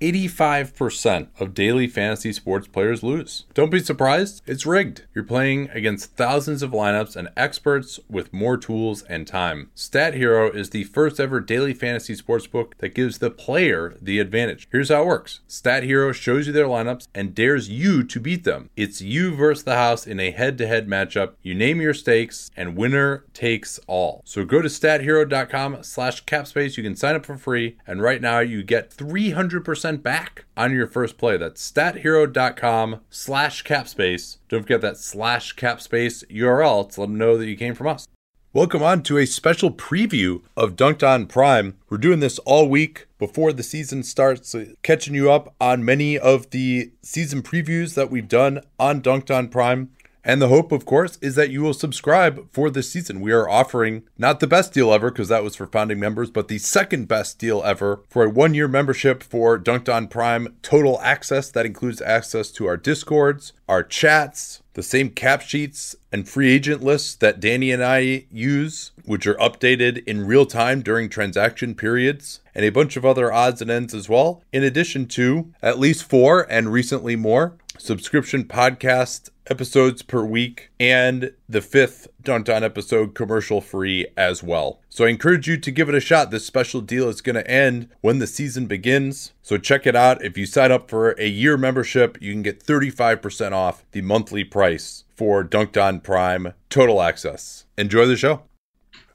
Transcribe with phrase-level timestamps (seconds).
[0.00, 3.44] 85% of daily fantasy sports players lose.
[3.54, 5.04] Don't be surprised, it's rigged.
[5.14, 9.70] You're playing against thousands of lineups and experts with more tools and time.
[9.74, 14.18] Stat Hero is the first ever daily fantasy sports book that gives the player the
[14.18, 14.68] advantage.
[14.72, 18.44] Here's how it works Stat Hero shows you their lineups and dares you to beat
[18.44, 18.70] them.
[18.76, 21.32] It's you versus the house in a head to head matchup.
[21.42, 24.22] You name your stakes, and winner takes all.
[24.24, 26.76] So go to stathero.com slash capspace.
[26.76, 30.86] You can sign up for free, and right now you get 300% back on your
[30.86, 31.36] first play.
[31.36, 34.38] That's stathero.com slash capspace.
[34.48, 38.06] Don't forget that slash capspace URL to let them know that you came from us.
[38.52, 41.76] Welcome on to a special preview of Dunc'd On Prime.
[41.88, 46.50] We're doing this all week before the season starts, catching you up on many of
[46.50, 49.90] the season previews that we've done on Dunc'd On Prime.
[50.24, 53.20] And the hope, of course, is that you will subscribe for this season.
[53.20, 56.48] We are offering not the best deal ever, because that was for founding members, but
[56.48, 61.00] the second best deal ever for a one year membership for Dunc'd On Prime total
[61.00, 61.50] access.
[61.50, 66.82] That includes access to our discords, our chats, the same cap sheets and free agent
[66.82, 72.40] lists that Danny and I use, which are updated in real time during transaction periods,
[72.54, 76.04] and a bunch of other odds and ends as well, in addition to at least
[76.04, 83.14] four and recently more subscription podcast episodes per week and the fifth Dunc'd On episode
[83.14, 84.80] commercial free as well.
[84.88, 86.30] So I encourage you to give it a shot.
[86.30, 89.32] This special deal is going to end when the season begins.
[89.42, 90.22] So check it out.
[90.22, 94.44] If you sign up for a year membership, you can get 35% off the monthly
[94.44, 97.64] price for Dunc'd On Prime Total Access.
[97.76, 98.42] Enjoy the show.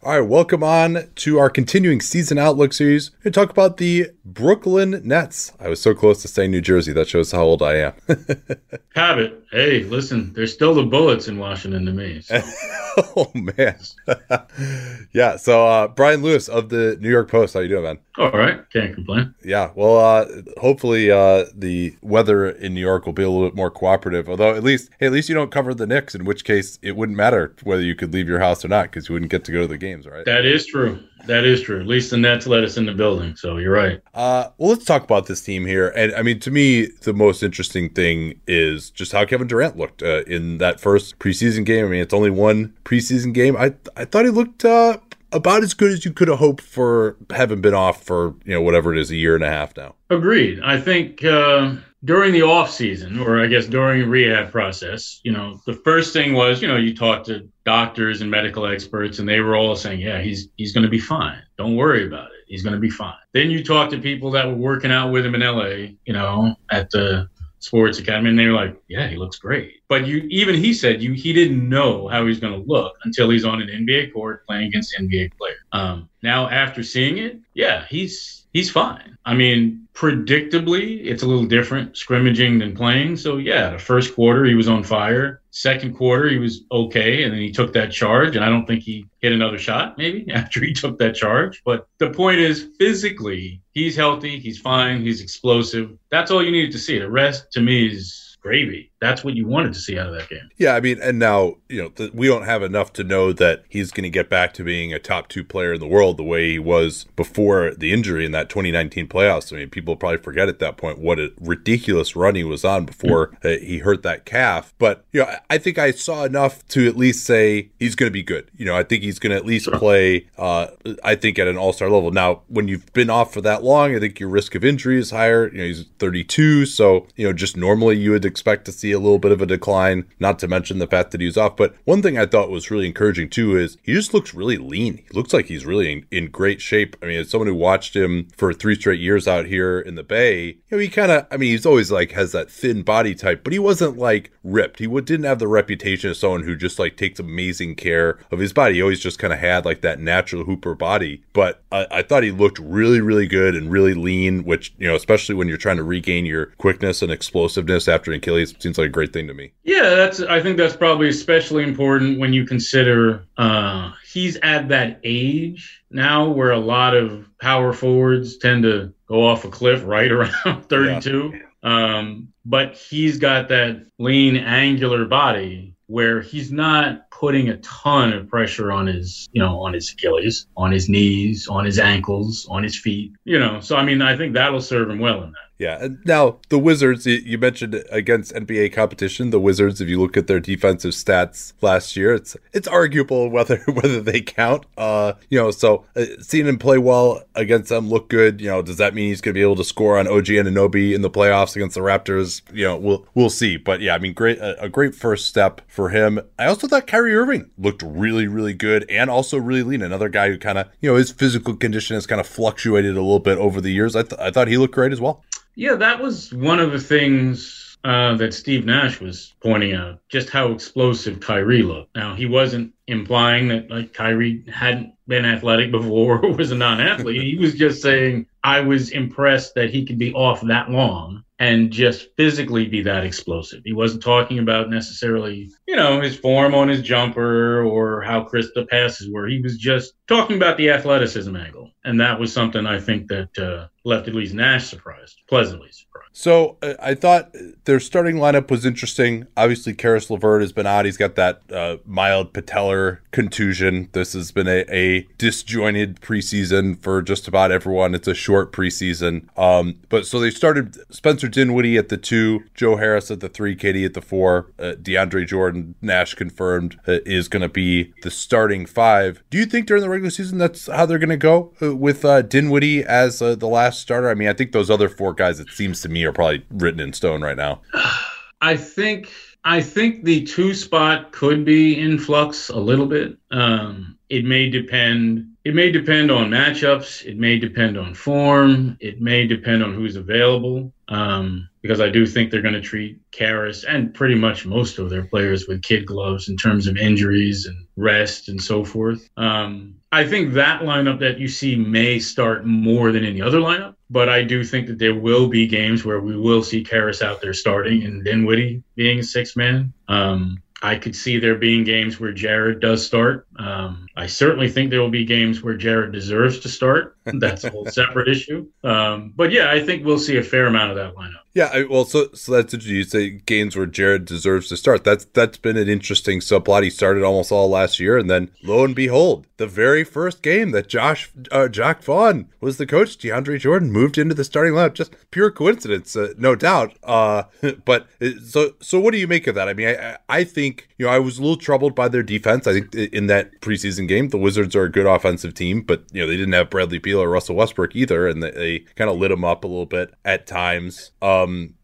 [0.06, 3.10] All right, welcome on to our continuing season outlook series.
[3.24, 5.52] and talk about the Brooklyn Nets.
[5.60, 6.94] I was so close to saying New Jersey.
[6.94, 7.94] That shows how old I am.
[8.96, 9.44] Habit.
[9.52, 12.22] Hey, listen, there's still the bullets in Washington to me.
[12.22, 12.40] So.
[13.16, 13.80] oh man.
[15.12, 15.38] yeah.
[15.38, 17.56] So uh, Brian Lewis of the New York Post.
[17.56, 17.98] How you doing, man?
[18.18, 18.62] All right.
[18.72, 19.34] Can't complain.
[19.44, 19.72] Yeah.
[19.76, 20.26] Well, uh,
[20.60, 24.30] hopefully uh, the weather in New York will be a little bit more cooperative.
[24.30, 26.16] Although at least, hey, at least you don't cover the Knicks.
[26.16, 29.10] In which case, it wouldn't matter whether you could leave your house or not because
[29.10, 30.26] you wouldn't get to go to the games, right?
[30.26, 31.04] That is true.
[31.28, 31.80] That is true.
[31.80, 34.00] At least the Nets let us in the building, so you're right.
[34.14, 35.90] Uh, well, let's talk about this team here.
[35.90, 40.04] And I mean, to me, the most interesting thing is just how Kevin Durant looked
[40.04, 41.86] uh, in that first preseason game.
[41.86, 43.58] I mean, it's only one preseason game.
[43.58, 44.98] I I thought he looked uh,
[45.36, 48.62] about as good as you could have hoped for having been off for you know
[48.62, 49.96] whatever it is, a year and a half now.
[50.10, 50.62] Agreed.
[50.64, 51.76] I think uh,
[52.06, 56.34] during the off season, or I guess during rehab process, you know, the first thing
[56.34, 60.00] was, you know, you talk to doctors and medical experts, and they were all saying,
[60.00, 61.42] yeah, he's he's going to be fine.
[61.58, 62.46] Don't worry about it.
[62.48, 63.16] He's going to be fine.
[63.34, 66.56] Then you talk to people that were working out with him in LA, you know,
[66.70, 67.28] at the
[67.60, 69.82] sports academy, and they were like, yeah, he looks great.
[69.88, 73.30] But you, even he said you, he didn't know how he's going to look until
[73.30, 75.58] he's on an NBA court playing against NBA players.
[75.72, 79.18] Um, now, after seeing it, yeah, he's he's fine.
[79.26, 83.16] I mean, predictably, it's a little different scrimmaging than playing.
[83.16, 85.42] So yeah, the first quarter he was on fire.
[85.52, 88.84] Second quarter he was okay, and then he took that charge, and I don't think
[88.84, 91.62] he hit another shot maybe after he took that charge.
[91.66, 95.98] But the point is, physically, he's healthy, he's fine, he's explosive.
[96.12, 97.00] That's all you needed to see.
[97.00, 98.92] The rest, to me, is gravy.
[99.02, 100.50] That's what you wanted to see out of that game.
[100.58, 103.64] Yeah, I mean, and now you know th- we don't have enough to know that
[103.70, 106.24] he's going to get back to being a top two player in the world the
[106.24, 109.52] way he was before the injury in that 2019 playoffs.
[109.52, 112.86] I mean, people probably forget at that point what a ridiculous run he was on
[112.86, 114.74] before uh, he hurt that calf.
[114.78, 118.14] But you know, I think I saw enough to at least say he's going to
[118.14, 118.50] be good.
[118.56, 119.78] You know, I think he's going to at least sure.
[119.78, 120.28] play.
[120.38, 120.68] Uh,
[121.04, 122.12] I think at an All Star level.
[122.12, 125.12] Now, when you've been off for that long, I think your risk of injury is
[125.12, 125.52] higher.
[125.52, 129.00] You know, he's 32, so you know, just normally you would expect to see a
[129.00, 131.56] little bit of a decline, not to mention the fact that he was off.
[131.56, 134.98] But one thing I thought was really encouraging too is he just looks really lean.
[134.98, 136.98] He looks like he's really in, in great shape.
[137.02, 140.04] I mean, as someone who watched him for three straight years out here in the
[140.04, 143.16] Bay, you know, he kind of, I mean, he's always like has that thin body
[143.16, 144.80] type, but he wasn't like ripped.
[144.80, 148.52] He didn't have the reputation of someone who just like takes amazing care of his
[148.52, 148.76] body.
[148.76, 151.24] He always just kind of had like that natural hooper body.
[151.32, 154.96] But I, I thought he looked really, really good and really lean, which, you know,
[154.96, 158.90] especially when you're trying to regain your quickness and explosiveness after Achilles seems like a
[158.90, 159.52] great thing to me.
[159.64, 160.20] Yeah, that's.
[160.20, 166.30] I think that's probably especially important when you consider uh, he's at that age now
[166.30, 171.34] where a lot of power forwards tend to go off a cliff right around 32.
[171.34, 171.40] Yeah.
[171.64, 178.28] Um, but he's got that lean, angular body where he's not putting a ton of
[178.28, 182.64] pressure on his, you know, on his Achilles, on his knees, on his ankles, on
[182.64, 183.12] his feet.
[183.24, 185.45] You know, so I mean, I think that'll serve him well in that.
[185.58, 185.78] Yeah.
[185.82, 189.80] And now the Wizards, you mentioned against NBA competition, the Wizards.
[189.80, 194.22] If you look at their defensive stats last year, it's it's arguable whether whether they
[194.22, 194.66] count.
[194.78, 198.42] Uh, you know, so uh, seeing him play well against them look good.
[198.42, 200.94] You know, does that mean he's going to be able to score on OG Anunoby
[200.94, 202.42] in the playoffs against the Raptors?
[202.54, 203.56] You know, we'll we'll see.
[203.56, 206.20] But yeah, I mean, great a, a great first step for him.
[206.38, 209.82] I also thought Kyrie Irving looked really really good and also really lean.
[209.82, 213.02] Another guy who kind of you know his physical condition has kind of fluctuated a
[213.02, 213.96] little bit over the years.
[213.96, 215.24] I th- I thought he looked great as well.
[215.56, 220.30] Yeah, that was one of the things uh, that Steve Nash was pointing out, just
[220.30, 221.96] how explosive Kyrie looked.
[221.96, 227.22] Now, he wasn't implying that like Kyrie hadn't been athletic before or was a non-athlete.
[227.22, 231.72] he was just saying I was impressed that he could be off that long and
[231.72, 233.62] just physically be that explosive.
[233.66, 238.52] He wasn't talking about necessarily, you know, his form on his jumper or how crisp
[238.56, 239.28] the passes were.
[239.28, 241.72] He was just talking about the athleticism angle.
[241.84, 246.10] And that was something I think that uh, left at least Nash surprised, pleasantly surprised.
[246.14, 247.36] So uh, I thought
[247.66, 249.28] their starting lineup was interesting.
[249.38, 250.86] Obviously, Caris LeVert has been out.
[250.86, 253.90] He's got that uh, mild patellar contusion.
[253.92, 257.94] This has been a, a, disjointed preseason for just about everyone.
[257.94, 259.28] It's a short preseason.
[259.38, 263.56] Um, but so they started Spencer Dinwiddie at the two, Joe Harris at the three,
[263.56, 264.52] KD at the four.
[264.60, 269.24] Uh, DeAndre Jordan, Nash confirmed, uh, is going to be the starting five.
[269.30, 272.06] Do you think during the regular season that's how they're going to go uh, with
[272.06, 274.10] uh, Dinwiddie as the last starter?
[274.10, 276.80] I mean, I think those other four guys, it seems to me, are probably written
[276.80, 277.62] in stone right now.
[278.42, 279.12] I think
[279.46, 283.16] I think the two spot could be in flux a little bit.
[283.30, 285.28] Um, it may depend.
[285.44, 287.06] It may depend on matchups.
[287.06, 288.76] It may depend on form.
[288.80, 290.74] It may depend on who's available.
[290.88, 294.90] Um, because I do think they're going to treat Caris and pretty much most of
[294.90, 299.10] their players with kid gloves in terms of injuries and rest and so forth.
[299.18, 303.75] Um, I think that lineup that you see may start more than any other lineup,
[303.90, 307.22] but I do think that there will be games where we will see Caris out
[307.22, 309.74] there starting and Dinwiddie being a six man.
[309.88, 313.28] Um, I could see there being games where Jarrett does start.
[313.38, 316.98] Um, I certainly think there will be games where Jarrett deserves to start.
[317.06, 318.48] That's a whole separate issue.
[318.64, 321.25] Um, but yeah, I think we'll see a fair amount of that lineup.
[321.36, 322.78] Yeah, I, well, so so that's interesting.
[322.78, 324.86] You say games where Jarrett deserves to start.
[324.86, 326.64] That's that's been an interesting subplot.
[326.64, 330.52] He started almost all last year, and then lo and behold, the very first game
[330.52, 334.76] that Josh uh, Jacque Vaughn was the coach, DeAndre Jordan moved into the starting lineup.
[334.76, 336.78] Just pure coincidence, uh, no doubt.
[336.84, 337.24] Uh,
[337.66, 339.50] but uh, so so, what do you make of that?
[339.50, 342.48] I mean, I I think you know I was a little troubled by their defense.
[342.48, 346.02] I think in that preseason game, the Wizards are a good offensive team, but you
[346.02, 348.98] know they didn't have Bradley Beal or Russell Westbrook either, and they, they kind of
[348.98, 350.92] lit them up a little bit at times.
[351.26, 351.56] Um,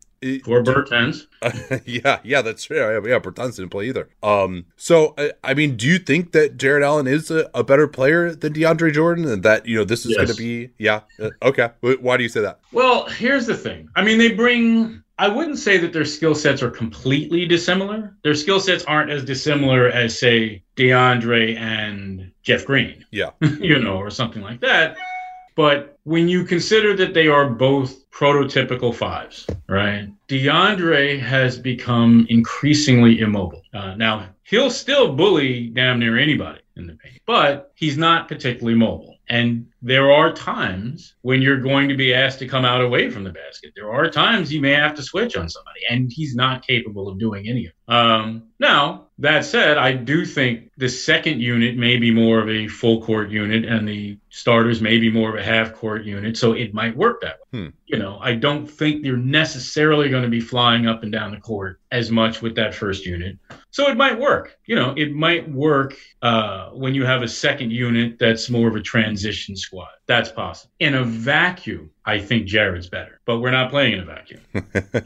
[0.44, 1.26] for Bertans.
[1.86, 2.78] yeah, yeah, that's true.
[2.78, 4.08] Yeah, yeah, Bertans didn't play either.
[4.22, 7.88] Um, so I, I, mean, do you think that Jarrett Allen is a, a, better
[7.88, 10.18] player than DeAndre Jordan, and that you know this is yes.
[10.18, 10.70] going to be?
[10.78, 11.72] Yeah, uh, okay.
[11.80, 12.60] Why do you say that?
[12.72, 13.90] Well, here's the thing.
[13.96, 15.04] I mean, they bring.
[15.18, 18.16] I wouldn't say that their skill sets are completely dissimilar.
[18.24, 23.06] Their skill sets aren't as dissimilar as, say, DeAndre and Jeff Green.
[23.12, 24.98] Yeah, you know, or something like that.
[25.56, 30.10] But when you consider that they are both prototypical fives, right?
[30.28, 33.62] DeAndre has become increasingly immobile.
[33.74, 38.78] Uh, now, he'll still bully damn near anybody in the paint, but he's not particularly
[38.78, 39.18] mobile.
[39.28, 43.24] And there are times when you're going to be asked to come out away from
[43.24, 43.72] the basket.
[43.76, 47.18] There are times you may have to switch on somebody, and he's not capable of
[47.18, 47.94] doing any of it.
[47.94, 52.68] Um, now, that said, I do think the second unit may be more of a
[52.68, 56.54] full court unit, and the starters may be more of a half court unit, so
[56.54, 57.60] it might work that way.
[57.60, 57.70] Hmm.
[57.88, 61.40] You know, I don't think you're necessarily going to be flying up and down the
[61.40, 63.38] court as much with that first unit.
[63.72, 64.58] So it might work.
[64.66, 68.76] You know, it might work uh, when you have a second unit that's more of
[68.76, 70.01] a transition squad was.
[70.12, 70.74] That's possible.
[70.80, 74.42] In a vacuum, I think Jarrett's better, but we're not playing in a vacuum.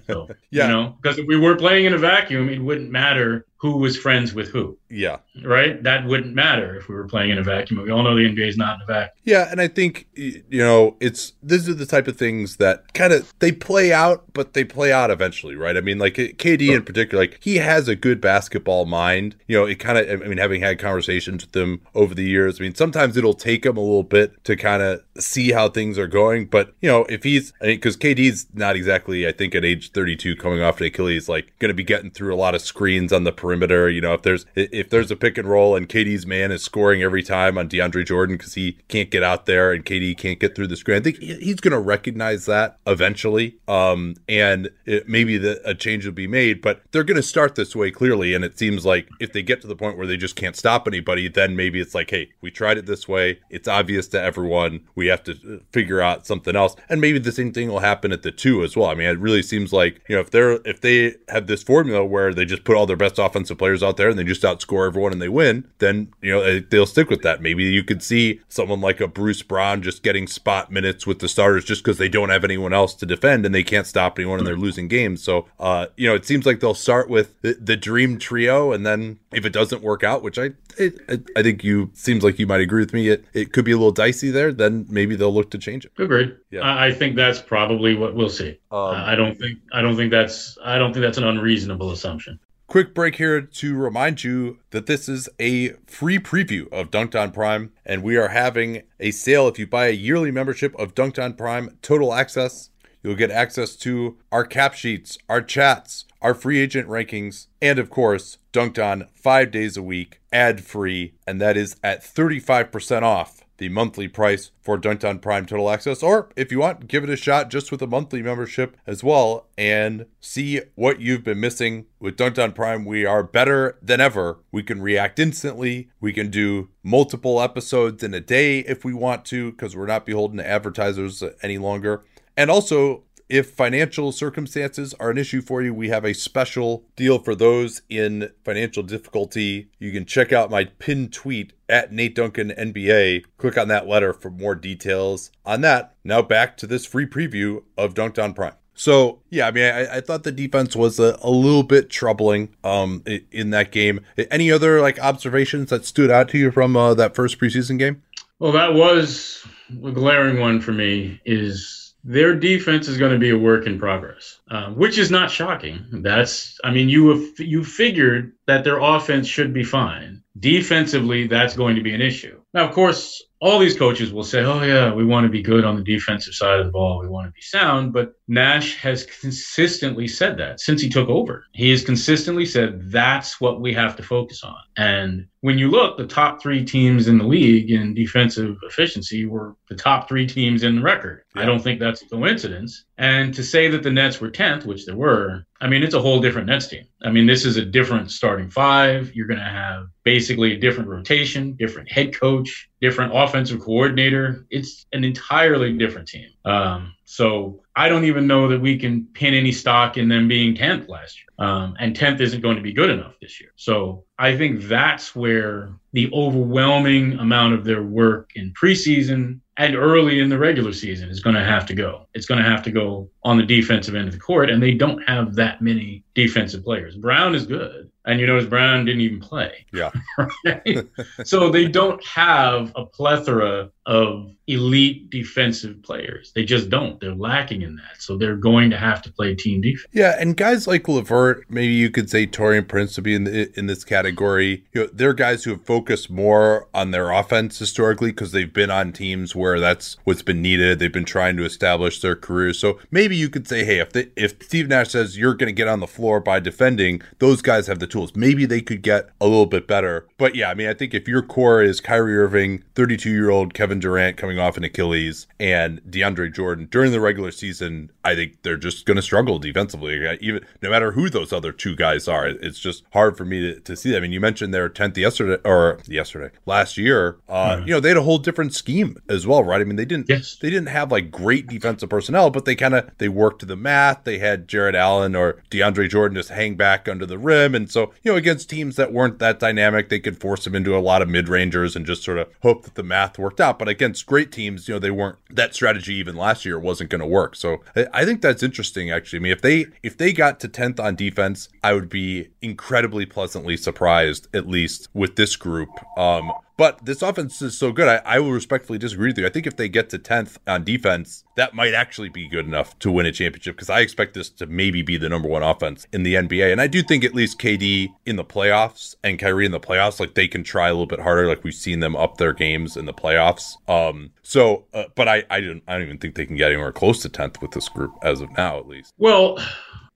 [0.08, 0.68] So, yeah.
[0.68, 3.98] you know, because if we were playing in a vacuum, it wouldn't matter who was
[3.98, 4.78] friends with who.
[4.90, 5.18] Yeah.
[5.44, 5.82] Right?
[5.82, 7.82] That wouldn't matter if we were playing in a vacuum.
[7.82, 9.18] We all know the NBA is not in a vacuum.
[9.24, 13.12] Yeah, and I think you know, it's these are the type of things that kind
[13.12, 15.76] of they play out, but they play out eventually, right?
[15.76, 19.36] I mean, like eh, KD in particular, like he has a good basketball mind.
[19.48, 22.60] You know, it kind of I mean, having had conversations with him over the years,
[22.60, 25.98] I mean, sometimes it'll take him a little bit to kind of see how things
[25.98, 29.92] are going, but you know, if he's because KD's not exactly, I think, at age
[29.92, 33.14] 32 coming off an Achilles, like going to be getting through a lot of screens
[33.14, 33.90] on the perimeter.
[33.90, 37.02] You know, if there's if there's a pick and roll and KD's man is scoring
[37.02, 40.56] every time on DeAndre Jordan because he can't get out there and KD can't get
[40.56, 43.58] through the screen, I think he's going to recognize that eventually.
[43.68, 47.56] Um, and it, maybe the, a change will be made, but they're going to start
[47.56, 48.34] this way clearly.
[48.34, 50.88] And it seems like if they get to the point where they just can't stop
[50.88, 53.40] anybody, then maybe it's like, hey, we tried it this way.
[53.50, 54.75] It's obvious to everyone.
[54.96, 56.76] We have to uh, figure out something else.
[56.90, 58.90] And maybe the same thing will happen at the two as well.
[58.90, 62.06] I mean, it really seems like, you know, if they're, if they have this formula
[62.06, 64.88] where they just put all their best offensive players out there and they just outscore
[64.88, 67.42] everyone and they win, then, you know, they'll stick with that.
[67.42, 71.28] Maybe you could see someone like a Bruce Brown just getting spot minutes with the
[71.28, 74.40] starters just because they don't have anyone else to defend and they can't stop anyone
[74.40, 75.22] and they're losing games.
[75.24, 78.86] So, uh, you know, it seems like they'll start with the, the dream trio and
[78.86, 82.48] then if it doesn't work out, which I, it, I think you seems like you
[82.48, 85.34] might agree with me, it, it could be a little dicey there, then maybe they'll
[85.34, 85.92] look to change it.
[85.98, 86.36] Agreed.
[86.52, 86.62] Yeah.
[86.64, 88.58] I think that's probably what we'll see.
[88.72, 92.40] Um, I don't think I don't think that's I don't think that's an unreasonable assumption.
[92.68, 97.32] Quick break here to remind you that this is a free preview of Dunc'd On
[97.32, 101.20] Prime, and we are having a sale if you buy a yearly membership of Dunc'd
[101.20, 102.72] On Prime Total Access.
[103.04, 107.92] You'll get access to our cap sheets, our chats, our free agent rankings, and of
[107.92, 113.45] course, Dunc'd On five days a week, ad free, and that is at 35% off
[113.58, 116.04] the monthly price for Dunc'd On Prime Total Access.
[116.04, 119.48] Or if you want, give it a shot just with a monthly membership as well
[119.58, 121.86] and see what you've been missing.
[122.00, 124.40] With Dunc'd On Prime, we are better than ever.
[124.52, 125.90] We can react instantly.
[126.00, 130.06] We can do multiple episodes in a day if we want to, because we're not
[130.06, 132.04] beholden to advertisers any longer.
[132.38, 137.20] And also, if financial circumstances are an issue for you, we have a special deal
[137.20, 139.70] for those in financial difficulty.
[139.80, 143.26] You can check out my pinned tweet at Nate Duncan NBA.
[143.38, 145.96] Click on that letter for more details on that.
[146.04, 148.54] Now back to this free preview of Dunc'd on Prime.
[148.76, 152.54] So yeah, I mean, I, I thought the defense was a, a, little bit troubling
[152.64, 154.02] um in that game.
[154.30, 158.04] Any other like observations that stood out to you from uh, that first preseason game?
[158.40, 159.48] Well, that was
[159.82, 161.22] a glaring one for me.
[161.26, 165.32] Is their defense is going to be a work in progress, uh, which is not
[165.32, 165.84] shocking.
[165.92, 170.22] That's, I mean, you have, you figured that their offense should be fine.
[170.40, 172.40] Defensively, that's going to be an issue.
[172.54, 175.66] Now, of course, all these coaches will say, oh, yeah, we want to be good
[175.66, 177.00] on the defensive side of the ball.
[177.00, 177.94] We want to be sound.
[177.94, 181.46] But Nash has consistently said that since he took over.
[181.54, 184.58] He has consistently said that's what we have to focus on.
[184.78, 189.56] And when you look, the top three teams in the league in defensive efficiency were
[189.70, 191.22] the top three teams in the record.
[191.36, 191.44] Yeah.
[191.44, 192.86] I don't think that's a coincidence.
[192.98, 196.02] And to say that the Nets were 10th, which they were, I mean, it's a
[196.02, 196.86] whole different Nets team.
[197.02, 199.16] I mean, this is a different starting five.
[199.16, 204.46] You're going to have basically a different rotation, different head coach, different offensive coordinator.
[204.50, 206.30] It's an entirely different team.
[206.46, 210.56] Um, so I don't even know that we can pin any stock in them being
[210.56, 211.48] 10th last year.
[211.48, 213.52] Um, and 10th isn't going to be good enough this year.
[213.56, 220.20] So I think that's where the overwhelming amount of their work in preseason and early
[220.20, 222.08] in the regular season is going to have to go.
[222.14, 224.74] It's going to have to go on the defensive end of the court, and they
[224.74, 226.96] don't have that many defensive players.
[226.96, 229.66] Brown is good, and you notice Brown didn't even play.
[229.74, 229.92] Yeah.
[230.46, 230.88] right?
[231.24, 236.32] so they don't have a plethora of elite defensive players.
[236.34, 237.00] They just don't.
[237.00, 238.00] They're lacking in that.
[238.02, 239.88] So they're going to have to play team defense.
[239.92, 243.52] Yeah, and guys like LeVert, maybe you could say Taurean Prince to be in the,
[243.58, 244.64] in this category.
[244.74, 248.72] You know, they're guys who have focused more on their offense historically because they've been
[248.72, 250.80] on teams where that's what's been needed.
[250.80, 252.60] They've been trying to establish their careers.
[252.60, 255.54] So maybe you could say, hey, if they, if Steve Nash says you're going to
[255.54, 258.16] get on the floor by defending, those guys have the tools.
[258.16, 260.08] Maybe they could get a little bit better.
[260.18, 263.54] But yeah, I mean, I think if your core is Kyrie Irving, 32 year old
[263.54, 268.42] Kevin Durant coming off an Achilles, and DeAndre Jordan during the regular season, I think
[268.44, 269.96] they're just going to struggle defensively.
[270.22, 273.60] Even no matter who those other two guys are, it's just hard for me to,
[273.60, 273.92] to see.
[273.92, 273.98] That.
[273.98, 277.18] I mean, you mentioned their 10th yesterday or yesterday last year.
[277.28, 277.68] Uh, mm-hmm.
[277.68, 279.62] You know, they had a whole different scheme as well, right?
[279.62, 280.38] I mean, they didn't yes.
[280.42, 283.56] they didn't have like great defensive personnel, but they kind of they worked to the
[283.56, 284.04] math.
[284.04, 287.94] They had Jarrett Allen or DeAndre Jordan just hang back under the rim, and so
[288.04, 291.02] you know against teams that weren't that dynamic, they could force them into a lot
[291.02, 293.58] of mid rangers and just sort of hope that the math worked out.
[293.58, 297.00] But against great teams, you know, they weren't that strategy even last year wasn't going
[297.00, 297.34] to work.
[297.38, 297.62] So
[297.94, 299.20] I think that's interesting actually.
[299.20, 303.06] I mean, if they if they got to 10th on defense, I would be incredibly
[303.06, 305.70] pleasantly surprised at least with this group.
[305.98, 307.88] Um but this offense is so good.
[307.88, 309.26] I, I will respectfully disagree with you.
[309.26, 312.78] I think if they get to 10th on defense, that might actually be good enough
[312.80, 315.86] to win a championship because I expect this to maybe be the number one offense
[315.92, 316.52] in the NBA.
[316.52, 320.00] And I do think at least KD in the playoffs and Kyrie in the playoffs,
[320.00, 321.28] like they can try a little bit harder.
[321.28, 323.58] Like we've seen them up their games in the playoffs.
[323.70, 326.72] Um, so, uh, but I, I don't, I don't even think they can get anywhere
[326.72, 328.94] close to 10th with this group as of now, at least.
[328.98, 329.40] Well,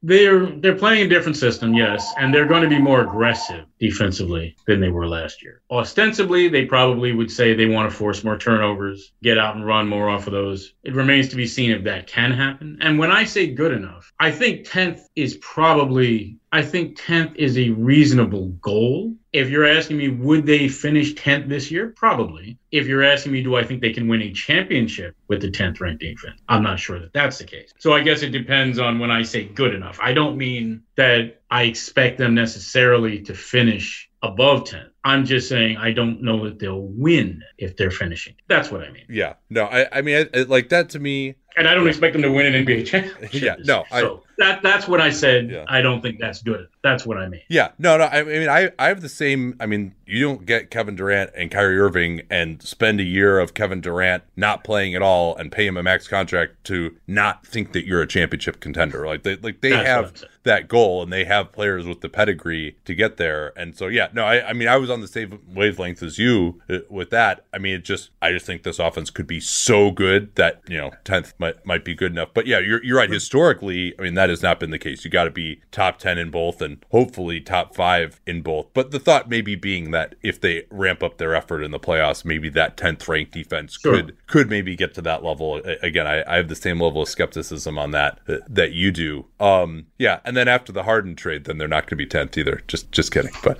[0.01, 4.55] they're they're playing a different system, yes, and they're going to be more aggressive defensively
[4.67, 5.61] than they were last year.
[5.71, 9.87] Ostensibly, they probably would say they want to force more turnovers, get out and run
[9.87, 10.73] more off of those.
[10.83, 12.77] It remains to be seen if that can happen.
[12.81, 17.57] And when I say good enough, I think 10th is probably I think 10th is
[17.57, 19.13] a reasonable goal.
[19.31, 21.93] If you're asking me, would they finish 10th this year?
[21.95, 22.57] Probably.
[22.71, 25.79] If you're asking me, do I think they can win a championship with the 10th
[25.79, 26.41] ranked defense?
[26.49, 27.71] I'm not sure that that's the case.
[27.77, 29.99] So I guess it depends on when I say good enough.
[30.01, 34.85] I don't mean that I expect them necessarily to finish above 10.
[35.05, 38.35] I'm just saying I don't know that they'll win if they're finishing.
[38.49, 39.05] That's what I mean.
[39.07, 39.35] Yeah.
[39.49, 41.35] No, I, I mean, I, I, like that to me.
[41.55, 43.33] And I don't expect them to win an NBA championship.
[43.41, 43.55] Yeah.
[43.63, 43.85] No.
[43.91, 45.49] So that that's what I said.
[45.49, 45.63] Yeah.
[45.69, 46.67] I don't think that's good.
[46.83, 47.43] That's what I mean.
[47.47, 47.69] Yeah.
[47.79, 47.97] No.
[47.97, 48.03] No.
[48.03, 49.55] I mean, I I have the same.
[49.61, 53.53] I mean, you don't get Kevin Durant and Kyrie Irving and spend a year of
[53.53, 57.73] Kevin Durant not playing at all and pay him a max contract to not think
[57.73, 59.05] that you're a championship contender.
[59.05, 62.77] Like they like they that's have that goal and they have players with the pedigree
[62.85, 63.53] to get there.
[63.55, 64.07] And so yeah.
[64.13, 64.25] No.
[64.25, 67.45] I I mean, I was on the same wavelength as you uh, with that.
[67.53, 70.77] I mean, it just I just think this offense could be so good that you
[70.77, 72.29] know tenth might might be good enough.
[72.33, 73.09] But yeah, you're you're right.
[73.09, 75.05] Historically, I mean that has not been the case.
[75.05, 78.67] You got to be top ten in both and hopefully top five in both.
[78.73, 82.25] But the thought maybe being that if they ramp up their effort in the playoffs,
[82.25, 83.95] maybe that tenth ranked defense sure.
[83.95, 85.61] could could maybe get to that level.
[85.81, 89.25] Again, I, I have the same level of skepticism on that uh, that you do.
[89.39, 92.37] Um, yeah, and then after the Harden trade, then they're not going to be tenth
[92.37, 92.61] either.
[92.67, 93.59] Just just kidding, but.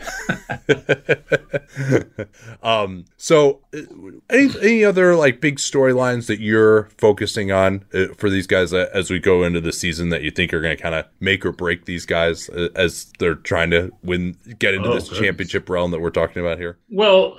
[2.64, 3.82] um, so, uh,
[4.30, 9.10] any any other like big storylines that you're focusing on uh, for these guys as
[9.10, 11.52] we go into the season that you think are going to kind of make or
[11.52, 15.20] break these guys as they're trying to win, get into oh, this goodness.
[15.20, 16.78] championship realm that we're talking about here?
[16.90, 17.38] Well,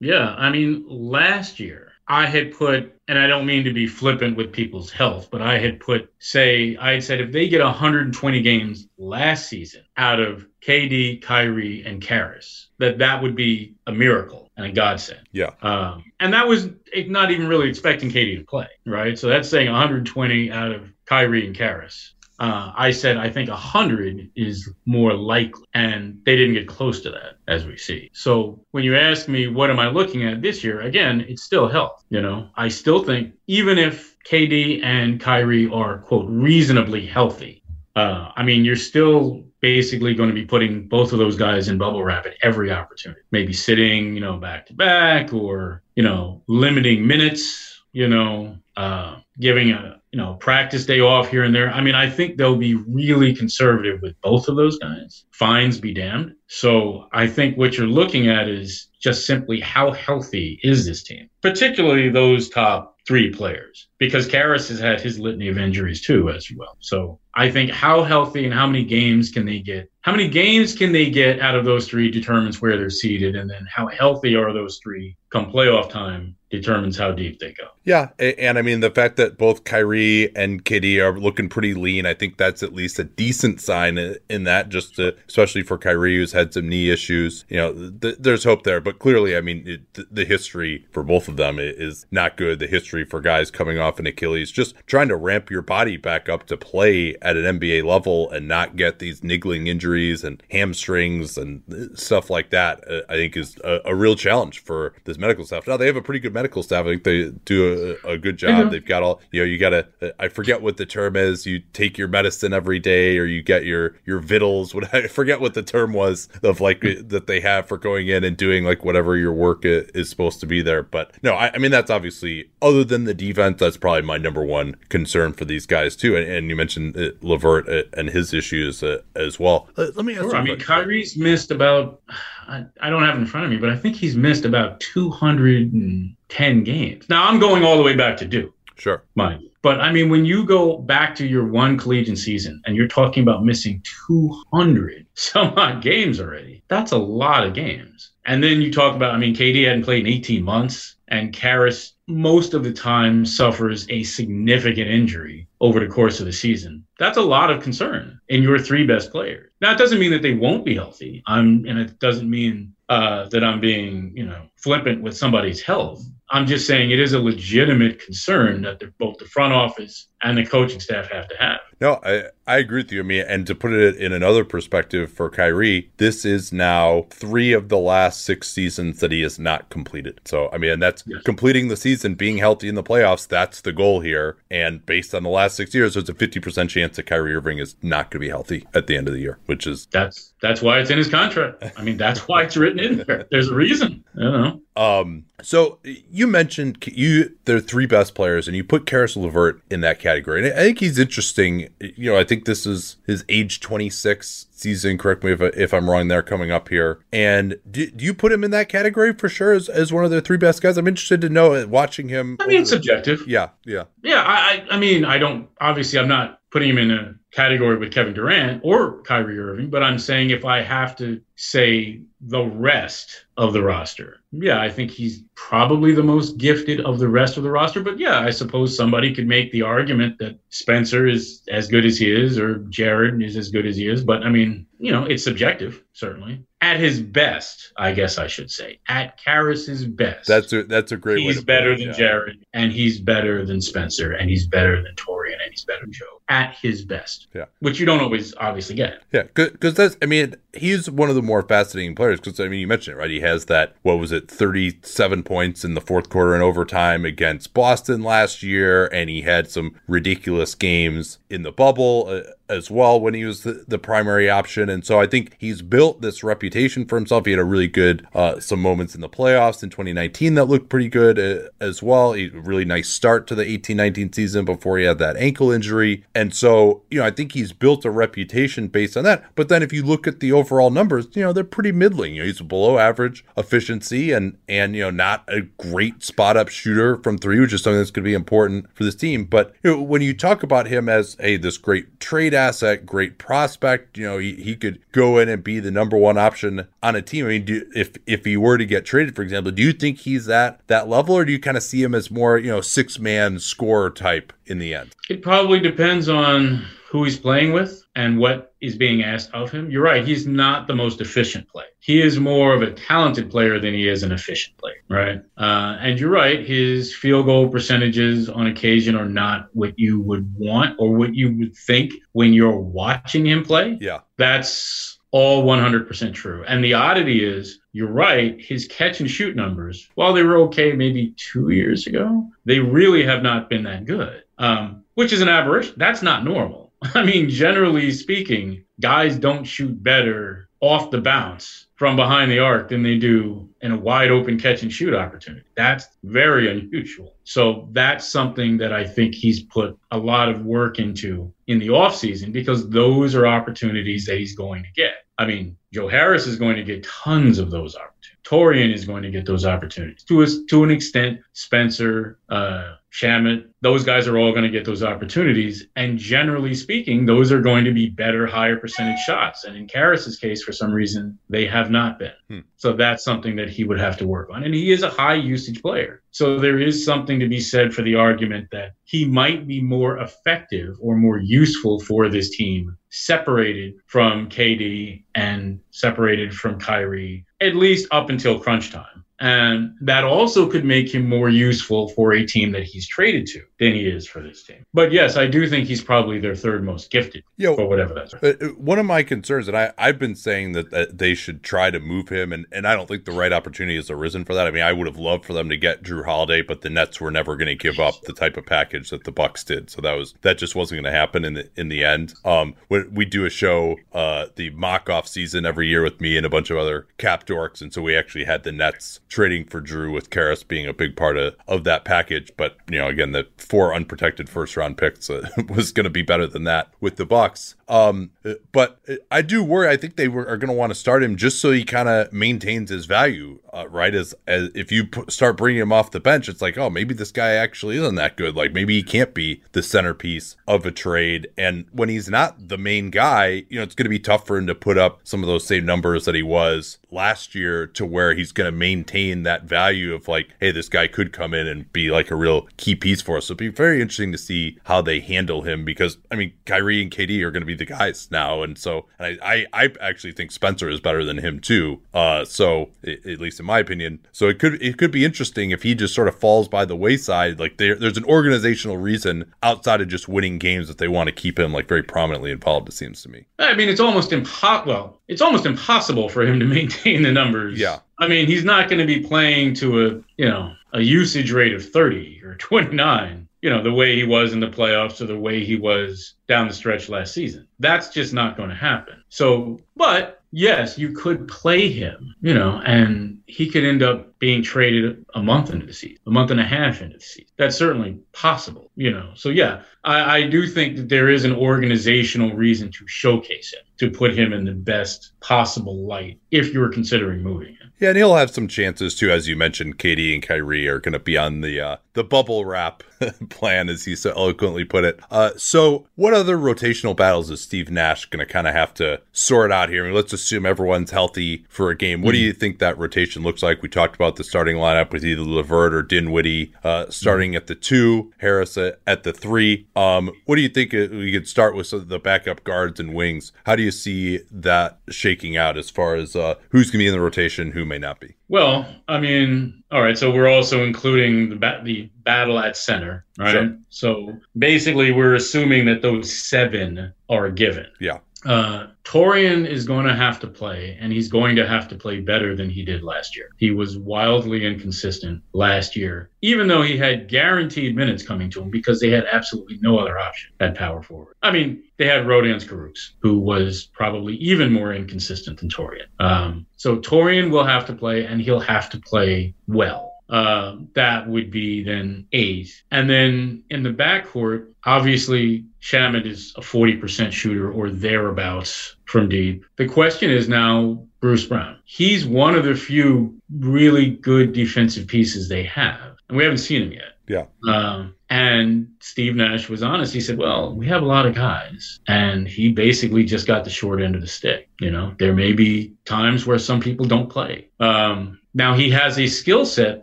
[0.00, 4.36] yeah, I mean, last year I had put, and I don't mean to be flippant
[4.36, 8.42] with people's health, but I had put, say, I had said if they get 120
[8.42, 14.50] games last season out of KD, Kyrie, and Caris, that that would be a miracle
[14.56, 15.28] and a godsend.
[15.32, 15.50] Yeah.
[15.62, 19.18] Um, and that was not even really expecting KD to play, right?
[19.18, 22.14] So that's saying 120 out of Kyrie and Caris.
[22.42, 27.10] Uh, I said I think 100 is more likely, and they didn't get close to
[27.12, 28.10] that, as we see.
[28.12, 31.68] So when you ask me what am I looking at this year, again, it's still
[31.68, 32.04] health.
[32.10, 37.62] You know, I still think even if KD and Kyrie are quote reasonably healthy,
[37.94, 41.78] uh, I mean, you're still basically going to be putting both of those guys in
[41.78, 43.20] bubble wrap at every opportunity.
[43.30, 47.68] Maybe sitting, you know, back to back, or you know, limiting minutes.
[47.92, 51.70] You know, uh, giving a you know practice day off here and there.
[51.70, 55.24] I mean, I think they'll be really conservative with both of those guys.
[55.32, 56.34] Fines be damned.
[56.48, 61.28] So I think what you're looking at is just simply how healthy is this team,
[61.40, 66.46] particularly those top three players, because Caris has had his litany of injuries too, as
[66.56, 66.76] well.
[66.80, 69.90] So I think how healthy and how many games can they get?
[70.02, 73.48] How many games can they get out of those three determines where they're seated, and
[73.48, 77.68] then how healthy are those three come playoff time determines how deep they go.
[77.84, 82.04] Yeah, and I mean the fact that both Kyrie and KD are looking pretty lean,
[82.04, 84.68] I think that's at least a decent sign in that.
[84.68, 88.64] Just to, especially for Kyrie, who's had some knee issues, you know, th- there's hope
[88.64, 88.80] there.
[88.80, 92.58] But clearly, I mean, it, the history for both of them is not good.
[92.58, 96.28] The history for guys coming off an Achilles, just trying to ramp your body back
[96.28, 101.38] up to play at an NBA level and not get these niggling injuries and hamstrings
[101.38, 101.62] and
[101.94, 105.66] stuff like that, uh, I think is a, a real challenge for this medical staff.
[105.66, 106.84] Now they have a pretty good medical staff.
[106.86, 108.50] I think they do a, a good job.
[108.50, 108.70] Mm-hmm.
[108.70, 109.46] They've got all you know.
[109.46, 110.14] You got to.
[110.18, 111.46] I forget what the term is.
[111.46, 114.72] You take your medicine every day, or you get your your vittles.
[114.82, 118.24] What I forget what the term was of like that they have for going in
[118.24, 120.82] and doing like whatever your work is supposed to be there.
[120.82, 124.42] But no, I, I mean that's obviously other than the defense, that's probably my number
[124.42, 126.16] one concern for these guys too.
[126.16, 129.68] And, and you mentioned uh, LeVert uh, and his issues uh, as well.
[129.76, 130.22] Uh, let me ask.
[130.22, 130.36] Sure.
[130.36, 132.00] I mean, Kyrie's missed about
[132.48, 134.80] I, I don't have it in front of me, but I think he's missed about
[134.80, 137.08] 210 games.
[137.08, 138.54] Now I'm going all the way back to Duke.
[138.76, 139.04] Sure.
[139.14, 139.44] Mind.
[139.62, 143.22] But I mean, when you go back to your one collegiate season and you're talking
[143.22, 148.10] about missing 200 some odd games already, that's a lot of games.
[148.24, 151.92] And then you talk about, I mean, KD hadn't played in 18 months, and Caris
[152.12, 156.84] most of the time suffers a significant injury over the course of the season.
[156.98, 159.50] That's a lot of concern in your three best players.
[159.60, 161.22] Now, it doesn't mean that they won't be healthy.
[161.26, 166.04] I'm, and it doesn't mean uh, that I'm being, you know, flippant with somebody's health.
[166.32, 170.46] I'm just saying it is a legitimate concern that both the front office and the
[170.46, 171.60] coaching staff have to have.
[171.78, 173.00] No, I, I agree with you.
[173.00, 177.52] I mean, and to put it in another perspective for Kyrie, this is now three
[177.52, 180.20] of the last six seasons that he has not completed.
[180.24, 181.22] So, I mean, that's yes.
[181.24, 183.26] completing the season, being healthy in the playoffs.
[183.26, 184.38] That's the goal here.
[184.50, 187.74] And based on the last six years, there's a 50% chance that Kyrie Irving is
[187.82, 190.62] not going to be healthy at the end of the year, which is that's that's
[190.62, 191.64] why it's in his contract.
[191.76, 193.26] I mean, that's why it's written in there.
[193.30, 194.04] There's a reason.
[194.14, 194.32] you don't
[194.76, 199.80] Um, so you mentioned you the three best players, and you put Caris LeVert in
[199.82, 200.44] that category.
[200.44, 201.68] And I think he's interesting.
[201.80, 204.98] You know, I think this is his age 26 season.
[204.98, 207.00] Correct me if, if I'm wrong there coming up here.
[207.12, 210.10] And do, do, you put him in that category for sure as, as one of
[210.10, 210.76] the three best guys?
[210.76, 212.36] I'm interested to know uh, watching him.
[212.40, 213.26] I mean, subjective.
[213.26, 214.22] Yeah, yeah, yeah.
[214.26, 215.48] I, I mean, I don't.
[215.60, 219.82] Obviously, I'm not putting him in a category with Kevin Durant or Kyrie Irving, but
[219.82, 224.90] I'm saying if I have to say the rest of the roster, yeah, I think
[224.90, 227.82] he's probably the most gifted of the rest of the roster.
[227.82, 231.98] But yeah, I suppose somebody could make the argument that Spencer is as good as
[231.98, 234.04] he is or Jarrett is as good as he is.
[234.04, 236.44] But I mean, you know, it's subjective, certainly.
[236.60, 240.28] At his best, I guess I should say, at Caris's best.
[240.28, 241.18] That's a that's a great.
[241.18, 241.92] He's better than yeah.
[241.92, 245.92] Jarrett, and he's better than Spencer, and he's better than Taurean, and he's better than
[245.92, 246.20] Joe.
[246.28, 249.02] At his best, yeah, which you don't always obviously get.
[249.12, 249.96] Yeah, because that's.
[250.02, 253.00] I mean, he's one of the more fascinating players because I mean, you mentioned it
[253.00, 253.10] right.
[253.10, 253.74] He has that.
[253.82, 254.30] What was it?
[254.30, 259.50] Thirty-seven points in the fourth quarter and overtime against Boston last year, and he had
[259.50, 262.06] some ridiculous games in the bubble.
[262.08, 264.68] Uh, as well when he was the, the, primary option.
[264.68, 267.24] And so I think he's built this reputation for himself.
[267.24, 270.68] He had a really good, uh, some moments in the playoffs in 2019 that looked
[270.68, 272.14] pretty good uh, as well.
[272.14, 276.04] A really nice start to the 18 19 season before he had that ankle injury.
[276.14, 279.24] And so, you know, I think he's built a reputation based on that.
[279.34, 282.14] But then if you look at the overall numbers, you know, they're pretty middling.
[282.14, 286.48] You know, he's below average efficiency and, and, you know, not a great spot up
[286.48, 289.24] shooter from three, which is something that's going to be important for this team.
[289.24, 293.18] But you know, when you talk about him as, a this great trade asset, great
[293.18, 293.96] prospect.
[293.96, 297.02] You know, he, he could go in and be the number one option on a
[297.02, 297.26] team.
[297.26, 299.98] I mean, do, if if he were to get traded, for example, do you think
[300.00, 302.60] he's that that level, or do you kind of see him as more you know
[302.60, 304.92] six man scorer type in the end?
[305.08, 309.70] It probably depends on who he's playing with and what is being asked of him.
[309.70, 310.06] You're right.
[310.06, 311.66] He's not the most efficient player.
[311.80, 315.20] He is more of a talented player than he is an efficient player, right?
[315.36, 316.46] Uh, and you're right.
[316.46, 321.36] His field goal percentages on occasion are not what you would want or what you
[321.38, 323.76] would think when you're watching him play.
[323.80, 324.00] Yeah.
[324.16, 326.44] That's all 100% true.
[326.46, 330.72] And the oddity is, you're right, his catch and shoot numbers, while they were okay
[330.72, 335.28] maybe two years ago, they really have not been that good, um, which is an
[335.28, 335.74] aberration.
[335.76, 336.61] That's not normal
[336.94, 342.68] I mean, generally speaking, guys don't shoot better off the bounce from behind the arc
[342.68, 345.44] than they do in a wide open catch and shoot opportunity.
[345.56, 347.16] That's very unusual.
[347.24, 351.68] So that's something that I think he's put a lot of work into in the
[351.68, 354.94] offseason because those are opportunities that he's going to get.
[355.18, 357.92] I mean, Joe Harris is going to get tons of those opportunities.
[358.24, 361.20] Taurean is going to get those opportunities to a, to an extent.
[361.32, 365.66] Spencer, uh, Shamet, those guys are all going to get those opportunities.
[365.76, 369.44] And generally speaking, those are going to be better, higher percentage shots.
[369.44, 372.12] And in Caris's case, for some reason, they have not been.
[372.28, 372.40] Hmm.
[372.56, 374.42] So that's something that he would have to work on.
[374.44, 376.02] And he is a high usage player.
[376.10, 379.98] So there is something to be said for the argument that he might be more
[379.98, 387.56] effective or more useful for this team separated from KD and separated from Kyrie, at
[387.56, 389.01] least up until crunch time.
[389.22, 393.42] And that also could make him more useful for a team that he's traded to
[393.60, 394.66] than he is for this team.
[394.74, 398.14] But yes, I do think he's probably their third most gifted, Yo, or whatever that's.
[398.14, 401.44] Uh, uh, one of my concerns, and I, I've been saying that, that they should
[401.44, 404.34] try to move him, and, and I don't think the right opportunity has arisen for
[404.34, 404.48] that.
[404.48, 407.00] I mean, I would have loved for them to get Jrue Holiday, but the Nets
[407.00, 409.70] were never going to give up the type of package that the Bucks did.
[409.70, 412.14] So that was that just wasn't going to happen in the in the end.
[412.24, 416.16] Um, when we do a show, uh, the mock off season every year with me
[416.16, 419.44] and a bunch of other cap dorks, and so we actually had the Nets trading
[419.44, 422.32] for Jrue with Caris being a big part of, of that package.
[422.36, 426.02] But you know, again, the four unprotected first round picks uh, was going to be
[426.02, 427.54] better than that with the Bucks.
[427.68, 428.10] Um,
[428.52, 429.68] but I do worry.
[429.68, 431.88] I think they were, are going to want to start him just so he kind
[431.88, 433.94] of maintains his value, uh, right?
[433.94, 436.94] As as if you p- start bringing him off the bench, it's like, oh, maybe
[436.94, 438.34] this guy actually isn't that good.
[438.34, 441.28] Like maybe he can't be the centerpiece of a trade.
[441.38, 444.36] And when he's not the main guy, you know, it's going to be tough for
[444.36, 447.86] him to put up some of those same numbers that he was last year to
[447.86, 451.46] where he's going to maintain that value of like, hey, this guy could come in
[451.46, 453.26] and be like a real key piece for us.
[453.26, 456.82] So it'll be very interesting to see how they handle him because I mean, Kyrie
[456.82, 459.70] and KD are going to be the guys now, and so and I, I, I
[459.80, 461.80] actually think Spencer is better than him too.
[461.94, 465.62] Uh, so at least in my opinion, so it could it could be interesting if
[465.62, 467.38] he just sort of falls by the wayside.
[467.38, 471.12] Like there, there's an organizational reason outside of just winning games that they want to
[471.12, 472.68] keep him like very prominently involved.
[472.68, 473.26] It seems to me.
[473.38, 474.72] I mean, it's almost impossible.
[474.72, 477.58] Well, it's almost impossible for him to maintain the numbers.
[477.58, 477.78] Yeah.
[477.98, 481.54] I mean, he's not going to be playing to a you know a usage rate
[481.54, 485.18] of 30 or 29 you know, the way he was in the playoffs or the
[485.18, 487.46] way he was down the stretch last season.
[487.58, 489.02] That's just not going to happen.
[489.08, 494.42] So, but yes, you could play him, you know, and he could end up being
[494.42, 497.30] traded a month into the season, a month and a half into the season.
[497.36, 499.10] That's certainly possible, you know.
[499.14, 503.64] So, yeah, I, I do think that there is an organizational reason to showcase him,
[503.78, 507.62] to put him in the best possible light if you're considering moving him.
[507.82, 509.76] Yeah, and he'll have some chances too, as you mentioned.
[509.76, 512.84] KD and Kyrie are going to be on the uh, the bubble wrap
[513.28, 515.00] plan, as he so eloquently put it.
[515.10, 519.00] Uh, so, what other rotational battles is Steve Nash going to kind of have to
[519.10, 519.82] sort out here?
[519.82, 522.02] I mean, let's assume everyone's healthy for a game.
[522.02, 522.20] What mm-hmm.
[522.20, 523.62] do you think that rotation looks like?
[523.62, 527.54] We talked about the starting lineup with either LeVert or Dinwiddie uh, starting at the
[527.54, 529.66] two, Harris at the three.
[529.76, 530.72] Um, what do you think?
[530.72, 533.32] Uh, we could start with the backup guards and wings.
[533.44, 536.86] How do you see that shaking out as far as uh, who's going to be
[536.86, 538.14] in the rotation, who may not be?
[538.28, 539.98] Well, I mean, all right.
[539.98, 543.32] So we're also including the ba- the battle at center, right?
[543.32, 543.56] Sure.
[543.68, 547.66] So basically, we're assuming that those seven are given.
[547.80, 551.76] Yeah uh, Taurean is going to have to play, and he's going to have to
[551.76, 553.30] play better than he did last year.
[553.36, 558.50] He was wildly inconsistent last year, even though he had guaranteed minutes coming to him
[558.50, 561.14] because they had absolutely no other option at power forward.
[561.22, 565.86] I mean, they had Rodions Kurucs, who was probably even more inconsistent than Taurean.
[565.98, 569.92] Um, so Taurean will have to play, and he'll have to play well.
[570.08, 572.62] Uh, that would be then eight.
[572.70, 579.44] And then in the backcourt, obviously Shamet is a 40% shooter or thereabouts from deep.
[579.56, 581.58] The question is now Bruce Brown.
[581.64, 585.96] He's one of the few really good defensive pieces they have.
[586.08, 586.92] And we haven't seen him yet.
[587.08, 587.26] Yeah.
[587.46, 589.94] Um, and Steve Nash was honest.
[589.94, 591.80] He said, Well, we have a lot of guys.
[591.86, 594.48] And he basically just got the short end of the stick.
[594.60, 597.48] You know, there may be times where some people don't play.
[597.60, 599.82] Um, now he has a skill set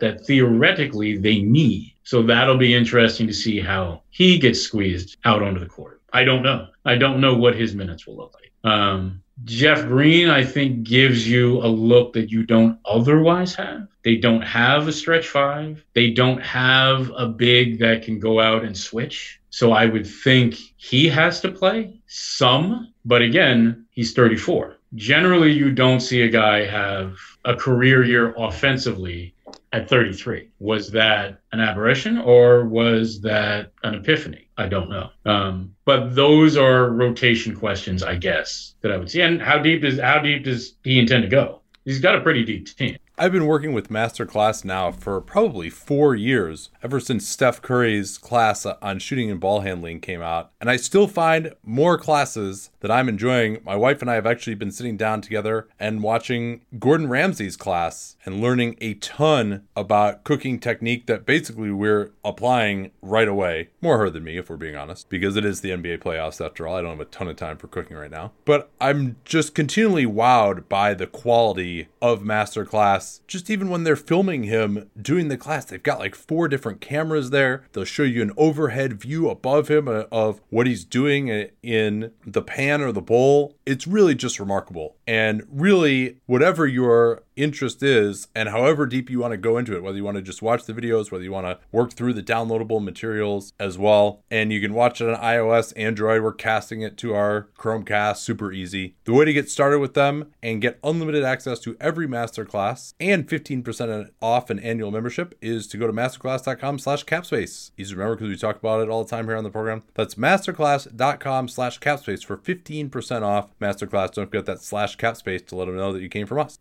[0.00, 1.89] that theoretically they need.
[2.02, 6.00] So that'll be interesting to see how he gets squeezed out onto the court.
[6.12, 6.68] I don't know.
[6.84, 8.72] I don't know what his minutes will look like.
[8.72, 13.88] Um, Jeff Green, I think, gives you a look that you don't otherwise have.
[14.02, 15.84] They don't have a stretch five.
[15.94, 19.40] They don't have a big that can go out and switch.
[19.50, 25.70] So I would think he has to play some, but again, he's 34 generally you
[25.70, 29.34] don't see a guy have a career year offensively
[29.72, 30.48] at 33.
[30.58, 34.48] Was that an aberration or was that an epiphany?
[34.56, 35.10] I don't know.
[35.24, 39.22] Um, but those are rotation questions, I guess, that I would see.
[39.22, 41.60] And how deep does how deep does he intend to go?
[41.84, 42.98] He's got a pretty deep team.
[43.20, 48.64] I've been working with Masterclass now for probably four years, ever since Steph Curry's class
[48.64, 50.52] on shooting and ball handling came out.
[50.58, 53.58] And I still find more classes that I'm enjoying.
[53.62, 58.16] My wife and I have actually been sitting down together and watching Gordon Ramsay's class
[58.24, 63.68] and learning a ton about cooking technique that basically we're applying right away.
[63.82, 66.66] More her than me, if we're being honest, because it is the NBA playoffs after
[66.66, 66.76] all.
[66.76, 68.32] I don't have a ton of time for cooking right now.
[68.46, 74.44] But I'm just continually wowed by the quality of Masterclass just even when they're filming
[74.44, 77.64] him doing the class, they've got like four different cameras there.
[77.72, 82.42] They'll show you an overhead view above him uh, of what he's doing in the
[82.42, 83.56] pan or the bowl.
[83.66, 84.96] It's really just remarkable.
[85.06, 89.82] And really, whatever your interest is and however deep you want to go into it,
[89.82, 92.22] whether you want to just watch the videos, whether you want to work through the
[92.22, 94.22] downloadable materials as well.
[94.30, 96.22] And you can watch it on iOS, Android.
[96.22, 98.96] We're casting it to our Chromecast, super easy.
[99.04, 103.28] The way to get started with them and get unlimited access to every masterclass and
[103.28, 107.70] 15% off an annual membership is to go to masterclass.com slash capspace.
[107.76, 109.82] Easy to remember because we talk about it all the time here on the program.
[109.94, 114.12] That's masterclass.com slash capspace for 15% off masterclass.
[114.12, 116.58] Don't forget that slash capspace to let them know that you came from us.